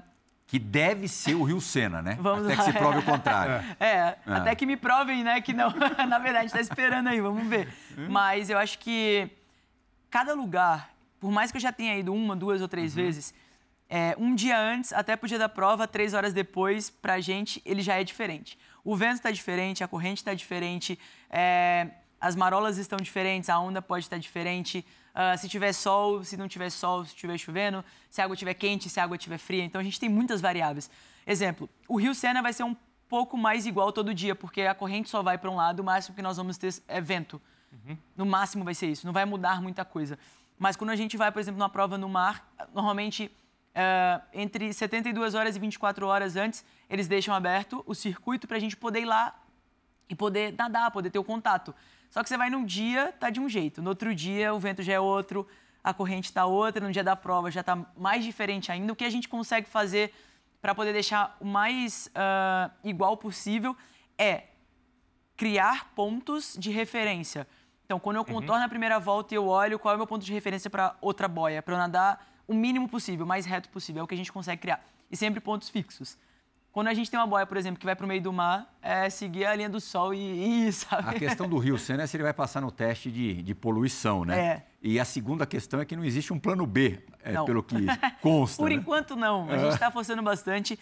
[0.47, 2.17] que deve ser o Rio Sena, né?
[2.19, 2.63] Vamos até lá.
[2.63, 3.65] que se prove o contrário.
[3.79, 5.69] É, é, é, até que me provem, né, que não.
[6.07, 7.67] Na verdade, a gente está esperando aí, vamos ver.
[7.97, 8.07] Hum?
[8.09, 9.29] Mas eu acho que
[10.09, 13.03] cada lugar, por mais que eu já tenha ido uma, duas ou três uhum.
[13.03, 13.33] vezes,
[13.89, 17.81] é, um dia antes, até pro dia da prova, três horas depois, pra gente, ele
[17.81, 18.57] já é diferente.
[18.83, 20.97] O vento está diferente, a corrente está diferente,
[21.29, 21.89] é,
[22.19, 24.85] as marolas estão diferentes, a onda pode estar diferente.
[25.15, 28.53] Uh, se tiver sol, se não tiver sol, se estiver chovendo, se a água estiver
[28.53, 29.63] quente, se a água estiver fria.
[29.63, 30.91] Então a gente tem muitas variáveis.
[31.25, 32.75] Exemplo, o Rio Sena vai ser um
[33.07, 36.15] pouco mais igual todo dia, porque a corrente só vai para um lado, o máximo
[36.15, 37.41] que nós vamos ter é vento.
[37.71, 37.97] Uhum.
[38.15, 40.19] No máximo vai ser isso, não vai mudar muita coisa.
[40.59, 43.31] Mas quando a gente vai, por exemplo, numa prova no mar, normalmente
[43.75, 48.59] uh, entre 72 horas e 24 horas antes, eles deixam aberto o circuito para a
[48.59, 49.33] gente poder ir lá
[50.09, 51.75] e poder nadar, poder ter o contato.
[52.15, 53.81] Só que você vai num dia, tá de um jeito.
[53.81, 55.45] No outro dia, o vento já é outro,
[55.83, 58.93] a corrente está outra, no dia da prova já está mais diferente ainda.
[58.93, 60.13] O que a gente consegue fazer
[60.61, 63.75] para poder deixar o mais uh, igual possível
[64.17, 64.43] é
[65.35, 67.45] criar pontos de referência.
[67.83, 68.35] Então, quando eu uhum.
[68.35, 70.95] contorno a primeira volta e eu olho qual é o meu ponto de referência para
[71.01, 74.15] outra boia, para eu nadar o mínimo possível, o mais reto possível, é o que
[74.15, 74.81] a gente consegue criar.
[75.11, 76.17] E sempre pontos fixos.
[76.75, 78.69] Quando a gente tem uma boia, por exemplo, que vai para o meio do mar,
[78.81, 80.17] é seguir a linha do sol e
[80.67, 81.07] ir, sabe?
[81.07, 84.25] A questão do Rio Sena é se ele vai passar no teste de, de poluição,
[84.25, 84.37] né?
[84.37, 84.65] É.
[84.81, 87.77] E a segunda questão é que não existe um plano B, é, pelo que
[88.21, 88.61] consta.
[88.61, 88.75] por né?
[88.75, 89.49] enquanto, não.
[89.49, 90.77] A gente está forçando bastante.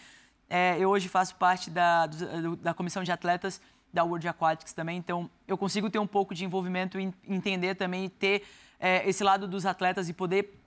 [0.50, 3.60] É, eu hoje faço parte da, do, da comissão de atletas
[3.92, 8.08] da World Aquatics também, então eu consigo ter um pouco de envolvimento em entender também,
[8.08, 8.42] ter
[8.80, 10.60] é, esse lado dos atletas e poder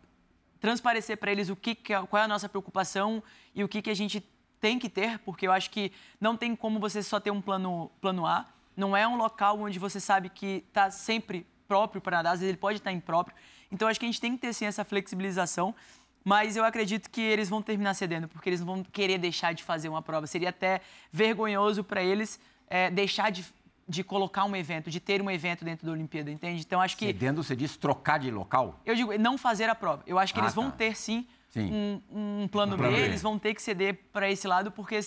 [0.61, 3.21] transparecer para eles o que, que é, qual é a nossa preocupação
[3.53, 4.23] e o que, que a gente
[4.59, 7.91] tem que ter, porque eu acho que não tem como você só ter um plano,
[8.01, 8.45] plano A.
[8.75, 12.49] Não é um local onde você sabe que está sempre próprio para nadar, às vezes
[12.49, 13.35] ele pode estar tá impróprio.
[13.71, 15.75] Então, acho que a gente tem que ter, sim, essa flexibilização.
[16.23, 19.63] Mas eu acredito que eles vão terminar cedendo, porque eles não vão querer deixar de
[19.63, 20.27] fazer uma prova.
[20.27, 20.81] Seria até
[21.11, 22.39] vergonhoso para eles
[22.69, 23.45] é, deixar de,
[23.87, 26.61] de colocar um evento, de ter um evento dentro da Olimpíada, entende?
[26.65, 27.05] Então, acho que...
[27.05, 28.79] Cedendo, você diz trocar de local?
[28.85, 30.03] Eu digo, não fazer a prova.
[30.05, 30.77] Eu acho que ah, eles vão tá.
[30.77, 31.25] ter, sim,
[31.61, 34.99] um, um, plano um B, eles vão ter que ceder para esse lado, porque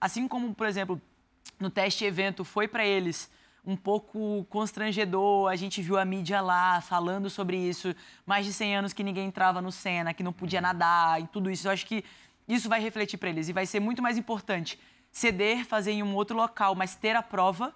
[0.00, 1.00] assim como, por exemplo,
[1.58, 3.30] no teste evento foi para eles
[3.64, 7.94] um pouco constrangedor, a gente viu a mídia lá falando sobre isso,
[8.26, 11.50] mais de 100 anos que ninguém entrava no Senna, que não podia nadar e tudo
[11.50, 11.68] isso.
[11.68, 12.04] Eu acho que
[12.48, 14.78] isso vai refletir para eles e vai ser muito mais importante
[15.12, 17.72] ceder, fazer em um outro local, mas ter a prova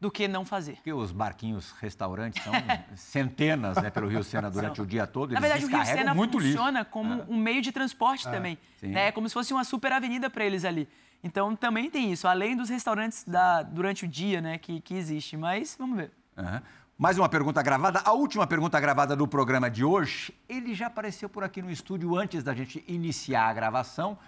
[0.00, 0.76] do que não fazer.
[0.76, 2.52] Porque os barquinhos restaurantes são
[2.96, 4.84] centenas né, pelo Rio Sena durante são.
[4.84, 5.32] o dia todo.
[5.34, 7.24] Na verdade, o Rio Sena funciona como é.
[7.28, 8.30] um meio de transporte é.
[8.30, 8.58] também.
[8.80, 9.08] Né?
[9.08, 10.88] É como se fosse uma super avenida para eles ali.
[11.22, 15.36] Então também tem isso, além dos restaurantes da, durante o dia né, que, que existe.
[15.36, 16.10] Mas vamos ver.
[16.36, 16.60] Uhum.
[16.96, 18.00] Mais uma pergunta gravada.
[18.04, 20.34] A última pergunta gravada do programa de hoje.
[20.48, 24.18] Ele já apareceu por aqui no estúdio antes da gente iniciar a gravação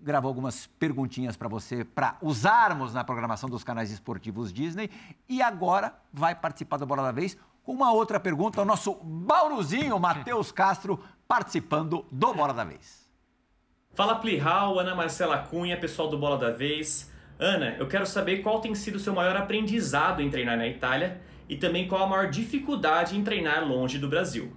[0.00, 4.90] gravou algumas perguntinhas para você para usarmos na programação dos canais esportivos Disney
[5.28, 9.98] e agora vai participar do Bola da Vez com uma outra pergunta, o nosso Bauruzinho
[9.98, 13.06] Matheus Castro participando do Bola da Vez.
[13.92, 17.12] Fala Plihal, Ana Marcela Cunha, pessoal do Bola da Vez.
[17.38, 21.20] Ana, eu quero saber qual tem sido o seu maior aprendizado em treinar na Itália
[21.48, 24.54] e também qual a maior dificuldade em treinar longe do Brasil.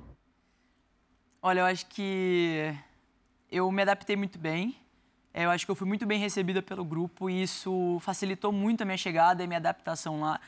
[1.42, 2.74] Olha, eu acho que
[3.52, 4.76] eu me adaptei muito bem.
[5.34, 8.86] Eu acho que eu fui muito bem recebida pelo grupo e isso facilitou muito a
[8.86, 10.40] minha chegada e minha adaptação lá.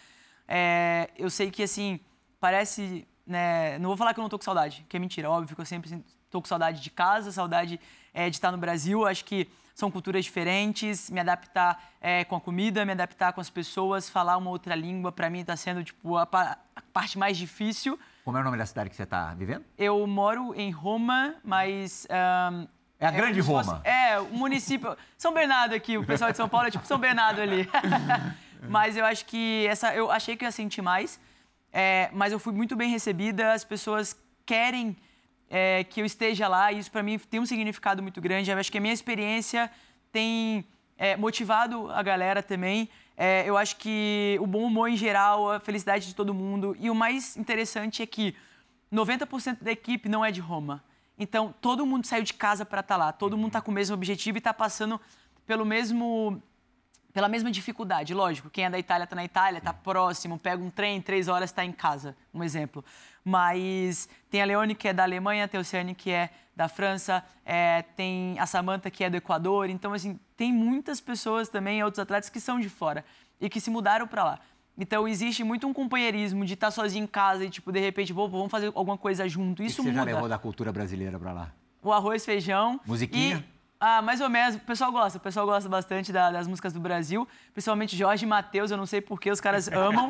[0.48, 2.00] É, eu sei que, assim,
[2.40, 3.08] parece...
[3.26, 5.30] Né, não vou falar que eu não tô com saudade, que é mentira.
[5.30, 7.80] Óbvio que eu sempre tô com saudade de casa, saudade
[8.14, 9.06] é, de estar no Brasil.
[9.06, 13.50] Acho que são culturas diferentes, me adaptar é, com a comida, me adaptar com as
[13.50, 18.00] pessoas, falar uma outra língua, para mim está sendo tipo a, a, parte mais difícil.
[18.24, 19.66] Como é o nome da cidade que você está vivendo?
[19.78, 22.08] Eu moro em Roma, mas
[22.52, 22.68] um,
[23.00, 23.64] é a é grande Roma.
[23.64, 26.98] Fosse, é, o município São Bernardo aqui, o pessoal de São Paulo é tipo São
[26.98, 27.70] Bernardo ali.
[28.68, 31.20] mas eu acho que essa, eu achei que eu ia sentir mais,
[31.72, 33.54] é, mas eu fui muito bem recebida.
[33.54, 34.16] As pessoas
[34.46, 34.96] querem
[35.50, 36.72] é, que eu esteja lá.
[36.72, 38.50] E isso para mim tem um significado muito grande.
[38.50, 39.70] Eu acho que a minha experiência
[40.12, 40.66] tem
[40.98, 42.90] é, motivado a galera também.
[43.16, 46.76] É, eu acho que o bom humor em geral, a felicidade de todo mundo.
[46.80, 48.36] E o mais interessante é que
[48.92, 50.84] 90% da equipe não é de Roma.
[51.18, 53.12] Então, todo mundo saiu de casa para estar tá lá.
[53.12, 55.00] Todo mundo está com o mesmo objetivo e está passando
[55.46, 56.42] pelo mesmo
[57.14, 58.12] pela mesma dificuldade.
[58.14, 61.52] Lógico, quem é da Itália está na Itália, está próximo, pega um trem, três horas
[61.52, 62.84] está em casa, um exemplo.
[63.24, 67.24] Mas tem a Leone, que é da Alemanha, tem a Oceane, que é da França,
[67.46, 69.70] é, tem a Samanta, que é do Equador.
[69.70, 73.06] Então, assim, tem muitas pessoas também, outros atletas, que são de fora
[73.40, 74.40] e que se mudaram para lá.
[74.78, 78.12] Então, existe muito um companheirismo de estar tá sozinho em casa e, tipo, de repente,
[78.12, 79.62] vamos fazer alguma coisa junto.
[79.62, 80.00] Isso que você muda.
[80.00, 81.52] já levou da cultura brasileira para lá?
[81.82, 82.80] O arroz, feijão.
[82.86, 83.46] Musiquinha?
[83.48, 83.54] E
[83.86, 84.56] ah, mais ou menos.
[84.56, 85.18] O pessoal gosta.
[85.18, 87.28] O pessoal gosta bastante da, das músicas do Brasil.
[87.52, 88.72] Principalmente Jorge Matheus.
[88.72, 90.10] Eu não sei porquê, os caras amam.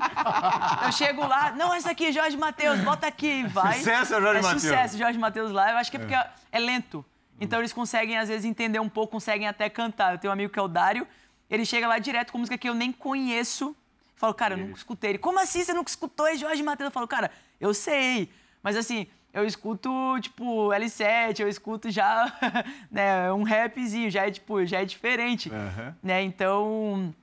[0.85, 3.79] eu chego lá, não, essa aqui, Jorge Matheus, bota aqui, vai.
[3.79, 4.61] Sucesso, Jorge é Matheus.
[4.61, 5.71] sucesso, Jorge Matheus lá.
[5.71, 7.03] Eu acho que é porque é, é lento.
[7.41, 10.13] Então eles conseguem, às vezes, entender um pouco, conseguem até cantar.
[10.13, 11.07] Eu tenho um amigo que é o Dário,
[11.49, 13.75] ele chega lá direto com música que eu nem conheço.
[14.23, 15.09] Eu falo, cara, eu nunca escutei.
[15.11, 16.25] Ele, como assim você nunca escutou?
[16.25, 16.87] É Jorge Matheus.
[16.87, 18.29] Eu falo, cara, eu sei.
[18.61, 19.89] Mas assim, eu escuto,
[20.21, 22.31] tipo, L7, eu escuto já
[22.89, 25.49] né, um rapzinho, já é, tipo, já é diferente.
[25.49, 25.93] Uhum.
[26.01, 26.23] Né?
[26.23, 27.13] Então,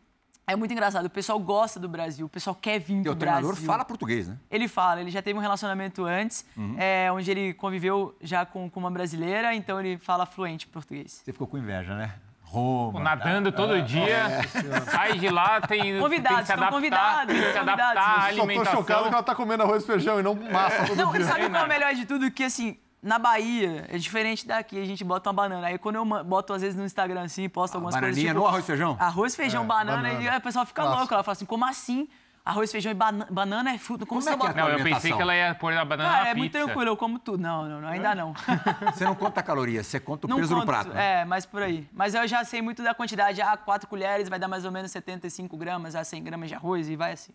[0.46, 1.06] é muito engraçado.
[1.06, 3.12] O pessoal gosta do Brasil, o pessoal quer vir do Brasil.
[3.12, 4.36] o treinador fala português, né?
[4.50, 6.76] Ele fala, ele já teve um relacionamento antes, uhum.
[6.78, 11.22] é, onde ele conviveu já com, com uma brasileira, então ele fala fluente português.
[11.24, 12.14] Você ficou com inveja, né?
[12.50, 12.98] Roma.
[12.98, 13.56] Nadando tá?
[13.56, 14.42] todo dia, é,
[14.90, 18.24] sai de lá, tem, convidados, tem que se adaptar, convidados, tem que se adaptar à
[18.24, 18.64] alimentação.
[18.64, 21.12] Só tô chocado que ela tá comendo arroz e feijão e não massa todo não,
[21.12, 21.24] dia.
[21.24, 22.28] Sabe qual é o melhor de tudo?
[22.28, 25.68] Que assim, na Bahia, é diferente daqui, a gente bota uma banana.
[25.68, 28.30] Aí quando eu boto, às vezes, no Instagram assim, posto algumas Bananinha coisas.
[28.30, 28.96] Tipo, no arroz e feijão?
[28.98, 30.20] Arroz, feijão, é, banana, banana.
[30.20, 30.98] e aí o pessoal fica Nossa.
[30.98, 31.14] louco.
[31.14, 32.08] Ela fala assim, como assim?
[32.44, 34.06] Arroz, feijão e banana, banana é fruta.
[34.06, 36.08] Como, como você é que é Não, eu pensei que ela ia pôr a banana
[36.08, 37.42] Cara, na é muito tranquilo, eu como tudo.
[37.42, 38.32] Não, não, não ainda não.
[38.94, 40.88] Você não conta calorias, você conta o não peso conto, do prato.
[40.90, 41.20] Né?
[41.20, 41.86] É, mas por aí.
[41.92, 43.40] Mas eu já sei muito da quantidade.
[43.42, 46.54] Ah, quatro colheres vai dar mais ou menos 75 gramas, a ah, 100 gramas de
[46.54, 47.32] arroz e vai assim.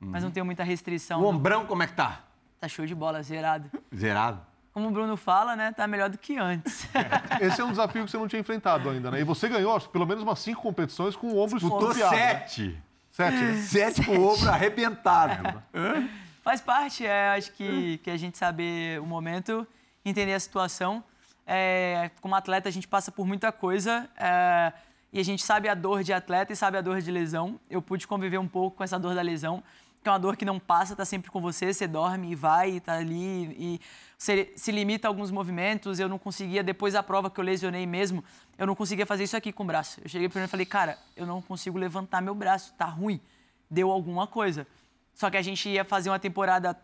[0.00, 0.10] Uhum.
[0.10, 1.20] Mas não tenho muita restrição.
[1.20, 1.30] O não.
[1.30, 2.20] ombrão como é que tá?
[2.60, 3.70] Tá show de bola, zerado.
[3.94, 4.40] Zerado?
[4.72, 5.72] Como o Bruno fala, né?
[5.72, 6.86] Tá melhor do que antes.
[7.40, 9.20] Esse é um desafio que você não tinha enfrentado ainda, né?
[9.20, 12.68] E você ganhou pelo menos umas cinco competições com o ombro Disputou sete.
[12.68, 12.82] Né?
[13.16, 13.62] Sete, né?
[13.62, 15.62] Sete com o ombro arrebentado.
[16.44, 19.66] Faz parte, é, acho que, que a gente saber o momento,
[20.04, 21.02] entender a situação.
[21.46, 24.70] É, como atleta, a gente passa por muita coisa é,
[25.10, 27.58] e a gente sabe a dor de atleta e sabe a dor de lesão.
[27.70, 29.64] Eu pude conviver um pouco com essa dor da lesão
[30.06, 32.76] que é uma dor que não passa, está sempre com você, você dorme e vai,
[32.76, 33.80] está ali e
[34.16, 35.98] você se limita a alguns movimentos.
[35.98, 38.22] Eu não conseguia, depois da prova que eu lesionei mesmo,
[38.56, 40.00] eu não conseguia fazer isso aqui com o braço.
[40.00, 43.20] Eu cheguei primeiro e falei, cara, eu não consigo levantar meu braço, tá ruim,
[43.68, 44.64] deu alguma coisa.
[45.12, 46.78] Só que a gente ia fazer uma temporada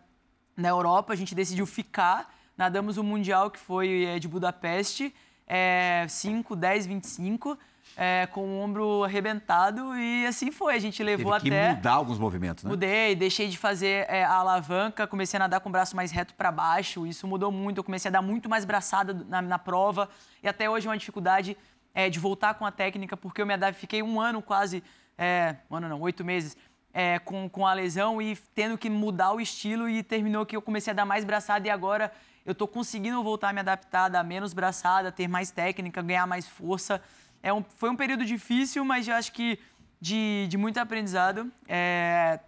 [0.57, 5.15] na Europa, a gente decidiu ficar, nadamos o Mundial que foi é, de Budapeste,
[5.47, 7.57] é, 5, 10, 25
[7.97, 10.75] é, com o ombro arrebentado e assim foi.
[10.75, 11.75] A gente levou Teve que até.
[11.75, 12.71] mudar alguns movimentos, né?
[12.71, 16.35] Mudei, deixei de fazer é, a alavanca, comecei a nadar com o braço mais reto
[16.35, 17.07] para baixo.
[17.07, 17.79] Isso mudou muito.
[17.79, 20.09] Eu comecei a dar muito mais braçada na, na prova
[20.43, 21.57] e até hoje é uma dificuldade
[21.95, 24.83] é, de voltar com a técnica, porque eu me adaptei, fiquei um ano quase,
[25.19, 26.57] é, um ano não, oito meses.
[26.95, 30.61] É, com, com a lesão e tendo que mudar o estilo e terminou que eu
[30.61, 32.13] comecei a dar mais braçada e agora
[32.45, 36.47] eu estou conseguindo voltar a me adaptar, dar menos braçada, ter mais técnica, ganhar mais
[36.47, 37.01] força
[37.43, 39.59] é um, foi um período difícil, mas eu acho que
[40.01, 41.51] de, de muito aprendizado.
[41.67, 42.41] É,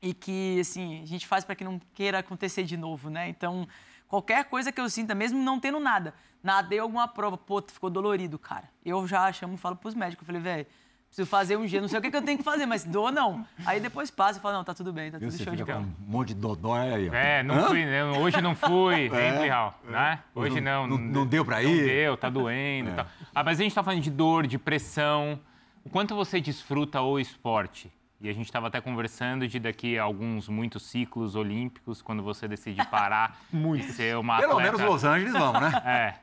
[0.00, 3.28] e que, assim, a gente faz para que não queira acontecer de novo, né?
[3.28, 3.66] Então,
[4.06, 8.38] qualquer coisa que eu sinta, mesmo não tendo nada, nadei alguma prova, pô, ficou dolorido,
[8.38, 8.70] cara.
[8.84, 10.66] Eu já chamo falo pros médicos, eu falei, velho,
[11.08, 13.10] preciso fazer um dia, não sei o que, que eu tenho que fazer, mas dou
[13.10, 13.44] não.
[13.66, 15.80] Aí depois passa e fala, não, tá tudo bem, tá tudo Você show de bola.
[15.80, 17.14] um monte de dodói aí, ó.
[17.14, 18.04] É, não fui, né?
[18.04, 20.20] hoje não fui, hein, Plihal, né?
[20.34, 20.86] Hoje não.
[20.86, 21.84] não- não deu pra Não ir?
[21.84, 23.06] deu, tá doendo e tal.
[23.34, 25.40] Ah, mas a gente tá falando de dor, de pressão.
[25.84, 27.90] O quanto você desfruta o esporte?
[28.20, 32.46] E a gente estava até conversando de daqui a alguns muitos ciclos olímpicos, quando você
[32.48, 33.38] decide parar
[33.78, 34.72] e ser uma Pelo atleta.
[34.76, 35.72] menos Los Angeles vamos, né?
[35.86, 36.14] É.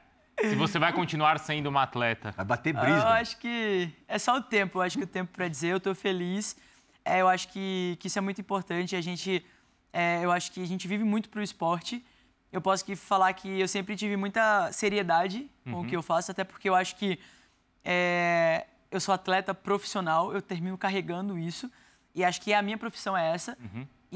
[0.42, 2.32] Se você vai continuar sendo uma atleta.
[2.32, 3.22] Vai bater Eu Brisbane.
[3.22, 4.80] acho que é só o tempo.
[4.80, 6.56] Eu acho que o tempo para dizer, eu tô feliz.
[7.04, 8.96] É, eu acho que, que isso é muito importante.
[8.96, 9.46] A gente,
[9.94, 12.04] é, eu acho que a gente vive muito pro esporte.
[12.52, 16.32] Eu posso que falar que eu sempre tive muita seriedade com o que eu faço,
[16.32, 17.20] até porque eu acho que
[17.84, 21.70] é, eu sou atleta profissional, eu termino carregando isso.
[22.14, 23.58] E acho que a minha profissão é essa.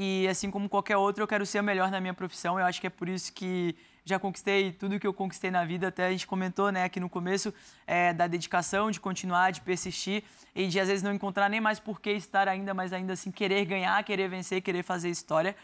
[0.02, 2.58] E assim como qualquer outro, eu quero ser o melhor na minha profissão.
[2.58, 5.88] Eu acho que é por isso que já conquistei tudo que eu conquistei na vida.
[5.88, 7.52] Até a gente comentou né, aqui no começo
[7.86, 10.24] é, da dedicação, de continuar, de persistir
[10.54, 13.30] e de às vezes não encontrar nem mais por que estar ainda, mas ainda assim
[13.30, 15.54] querer ganhar, querer vencer, querer fazer história.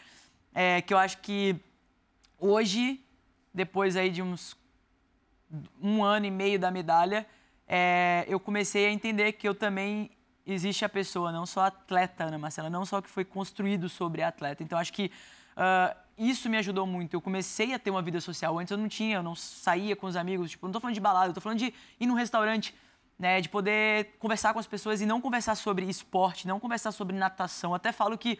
[0.53, 1.55] É, que eu acho que
[2.37, 3.03] hoje,
[3.51, 4.55] depois aí de uns
[5.81, 7.25] um ano e meio da medalha,
[7.67, 10.11] é, eu comecei a entender que eu também
[10.47, 13.89] existe a pessoa, não só a atleta, Ana Marcela, não só o que foi construído
[13.89, 14.63] sobre a atleta.
[14.63, 15.11] Então, acho que
[15.57, 17.15] ah, isso me ajudou muito.
[17.15, 18.57] Eu comecei a ter uma vida social.
[18.59, 20.51] Antes eu não tinha, eu não saía com os amigos.
[20.51, 22.73] Tipo, não tô falando de balada, eu tô falando de ir num restaurante,
[23.17, 23.41] né?
[23.41, 27.73] De poder conversar com as pessoas e não conversar sobre esporte, não conversar sobre natação.
[27.73, 28.37] Até falo que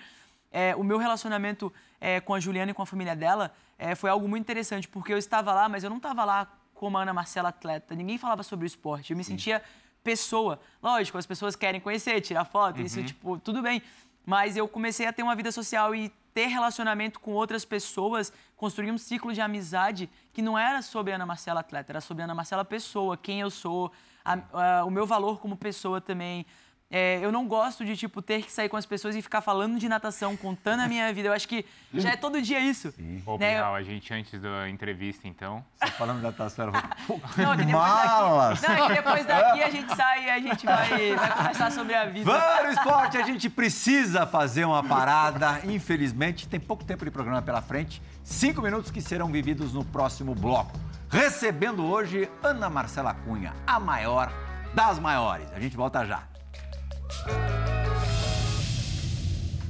[0.51, 4.09] é, o meu relacionamento é, com a Juliana e com a família dela é, foi
[4.09, 7.13] algo muito interessante, porque eu estava lá, mas eu não estava lá como a Ana
[7.13, 7.95] Marcela atleta.
[7.95, 9.11] Ninguém falava sobre o esporte.
[9.11, 9.63] Eu me sentia
[10.11, 10.59] pessoa.
[10.81, 13.81] Lógico, as pessoas querem conhecer, tirar foto, isso, tipo, tudo bem.
[14.25, 18.91] Mas eu comecei a ter uma vida social e ter relacionamento com outras pessoas, construir
[18.91, 22.63] um ciclo de amizade que não era sobre Ana Marcela atleta, era sobre Ana Marcela
[22.63, 23.91] pessoa, quem eu sou,
[24.23, 26.45] a- a- o meu valor como pessoa também.
[26.89, 29.77] É, eu não gosto de, tipo, ter que sair com as pessoas e ficar falando
[29.77, 31.27] de natação, contando a minha vida.
[31.27, 32.93] Eu acho que já é todo dia isso.
[33.25, 33.55] Ô, Né?
[33.55, 35.65] Plihal, a gente antes da entrevista, então.
[35.83, 38.61] Você falando da taça, ela falou, pô, Não, é que depois malas!
[38.61, 41.71] daqui, não, é que depois daqui a gente sai e a gente vai, vai conversar
[41.73, 42.31] sobre a vida.
[42.31, 45.59] Vamos no esporte, a gente precisa fazer uma parada.
[45.65, 48.01] Infelizmente, tem pouco tempo de programa pela frente.
[48.23, 50.71] Cinco minutos que serão vividos no próximo bloco.
[51.09, 54.31] Recebendo hoje Ana Marcela Cunha, a maior
[54.73, 55.51] das maiores.
[55.53, 56.23] A gente volta já.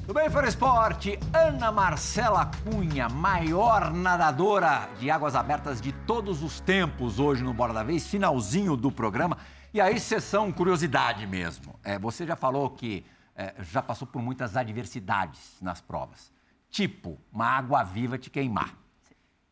[0.01, 1.19] Tudo bem, Fora Esporte?
[1.33, 7.73] Ana Marcela Cunha, maior nadadora de águas abertas de todos os tempos, hoje no Bora
[7.73, 9.37] da Vez, finalzinho do programa.
[9.73, 11.77] E aí, sessão curiosidade mesmo.
[11.83, 16.31] É, você já falou que é, já passou por muitas adversidades nas provas.
[16.71, 18.75] Tipo, uma água viva te queimar.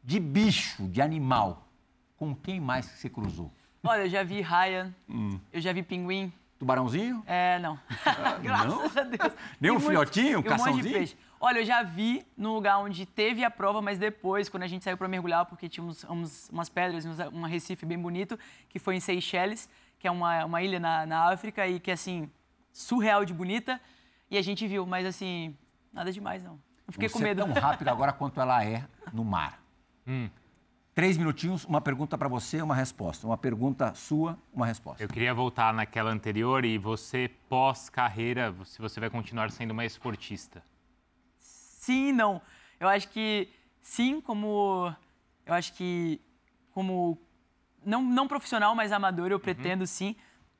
[0.04, 1.68] De bicho, de animal,
[2.18, 3.54] com quem mais que você cruzou?
[3.84, 4.94] Olha, eu já vi Ryan,
[5.54, 6.34] eu já vi pinguim.
[6.58, 7.24] Tubarãozinho?
[7.28, 7.78] É, não.
[8.42, 9.34] Graças a Deus.
[9.60, 10.94] Nem um filhotinho, um monte de caçãozinho?
[10.94, 11.18] peixe.
[11.40, 14.84] Olha, eu já vi no lugar onde teve a prova, mas depois, quando a gente
[14.84, 16.04] saiu para mergulhar, porque tinha uns,
[16.50, 18.40] umas pedras, uns, um recife bem bonito,
[18.70, 22.32] que foi em Seychelles, que é uma, uma ilha na, na África e que, assim,
[22.72, 23.80] surreal de bonita.
[24.32, 25.56] E a gente viu, mas, assim,
[25.92, 26.54] nada demais, não.
[26.88, 27.42] Eu fiquei com Você medo.
[27.42, 29.60] é tão rápido agora quanto ela é no mar.
[30.96, 33.28] Três minutinhos, uma pergunta para você, uma resposta.
[33.28, 35.04] Uma pergunta sua, uma resposta.
[35.04, 40.64] Eu queria voltar naquela anterior e você, pós-carreira, se você vai continuar sendo uma esportista.
[41.38, 42.42] Sim e não.
[42.80, 43.50] Eu acho que
[43.82, 44.96] sim, como.
[45.46, 46.22] Eu acho que
[46.72, 47.20] como.
[47.86, 50.16] Não, não profissional, mas amador, eu pretendo sim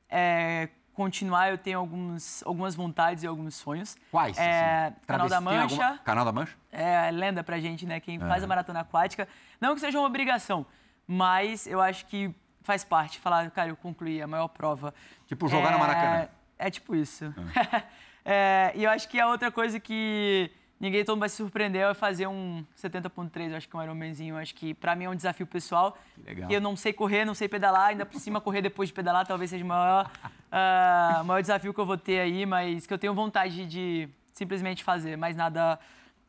[0.06, 1.50] é, continuar.
[1.50, 3.96] Eu tenho alguns, algumas vontades e alguns sonhos.
[4.10, 4.36] Quais?
[4.38, 4.96] É, assim?
[5.06, 5.62] Canal da Mancha.
[5.62, 6.56] alguma- Canal da Mancha?
[6.72, 8.00] É lenda pra gente, né?
[8.00, 9.28] Quem faz a maratona aquática.
[9.60, 10.66] Não que seja uma obrigação,
[11.06, 13.20] mas eu acho que faz parte.
[13.20, 14.92] Falar, cara, eu concluí a maior prova.
[15.28, 16.28] Tipo jogar no Maracanã.
[16.58, 17.32] É tipo isso.
[18.28, 21.82] É, e eu acho que a outra coisa que ninguém todo mundo vai se surpreender
[21.82, 24.36] é fazer um 70.3, eu acho que é um Ironmanzinho.
[24.36, 25.96] Acho que pra mim é um desafio pessoal.
[26.24, 26.50] legal.
[26.50, 29.26] E eu não sei correr, não sei pedalar, ainda por cima correr depois de pedalar
[29.26, 30.10] talvez seja o maior,
[30.52, 34.84] ah, maior desafio que eu vou ter aí, mas que eu tenho vontade de simplesmente
[34.84, 35.78] fazer, mais nada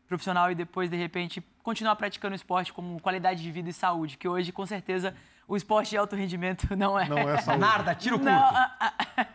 [0.08, 4.28] profissional e depois, de repente, continuar praticando esporte como qualidade de vida e saúde, que
[4.28, 5.14] hoje, com certeza,
[5.48, 7.08] o esporte de alto rendimento não é.
[7.08, 7.60] Não é saúde.
[7.60, 8.32] Narda, tiro curto.
[8.32, 8.94] Não, ah,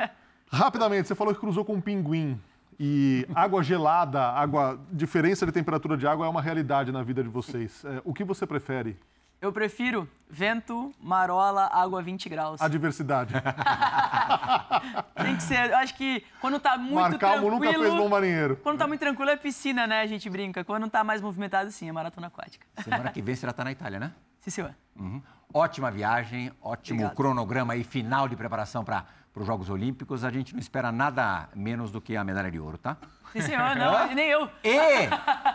[0.50, 2.40] Rapidamente, você falou que cruzou com um pinguim.
[2.84, 7.28] E água gelada, água, diferença de temperatura de água é uma realidade na vida de
[7.28, 7.84] vocês.
[7.84, 8.98] É, o que você prefere?
[9.40, 12.60] Eu prefiro vento, marola, água 20 graus.
[12.60, 13.34] A diversidade.
[15.14, 15.70] Tem que ser.
[15.70, 17.72] Eu acho que quando tá muito Mar calmo tranquilo...
[17.72, 18.56] nunca fez bom marinheiro.
[18.56, 20.00] Quando tá muito tranquilo é piscina, né?
[20.00, 20.64] A gente brinca.
[20.64, 22.66] Quando tá mais movimentado, sim, é maratona aquática.
[22.82, 24.12] Semana que vem você já tá na Itália, né?
[24.40, 24.74] Sim, senhor.
[24.98, 25.22] Uhum.
[25.54, 27.16] Ótima viagem, ótimo Obrigado.
[27.16, 31.48] cronograma aí, final de preparação para para os Jogos Olímpicos, a gente não espera nada
[31.54, 32.96] menos do que a medalha de ouro, tá?
[33.32, 34.48] Sim, senhor, não, nem eu.
[34.62, 35.08] E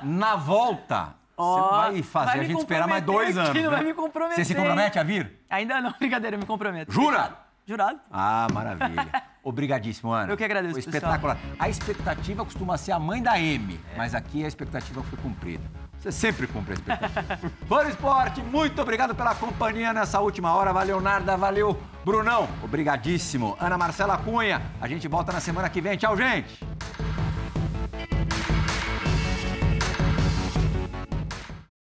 [0.03, 3.53] na volta, Ó, você vai fazer vai a gente esperar mais dois anos.
[3.53, 3.69] né?
[3.69, 5.39] vai me comprometer, Você se compromete a vir?
[5.49, 6.91] Ainda não, brincadeira, eu me comprometo.
[6.91, 7.37] Jura?
[7.67, 7.99] Jurado.
[8.09, 9.23] Ah, maravilha.
[9.43, 10.31] Obrigadíssimo, Ana.
[10.31, 11.13] Eu que agradeço, Foi pessoal.
[11.13, 11.37] espetacular.
[11.59, 15.63] A expectativa costuma ser a mãe da M, mas aqui a expectativa foi cumprida.
[15.99, 17.51] Você sempre cumpre a expectativa.
[17.67, 20.71] Fora Esporte, muito obrigado pela companhia nessa última hora.
[20.71, 21.35] Valeu, Narda.
[21.35, 22.47] Valeu, Brunão.
[22.63, 23.57] Obrigadíssimo.
[23.59, 24.61] Ana Marcela Cunha.
[24.79, 25.97] A gente volta na semana que vem.
[25.97, 26.59] Tchau, gente.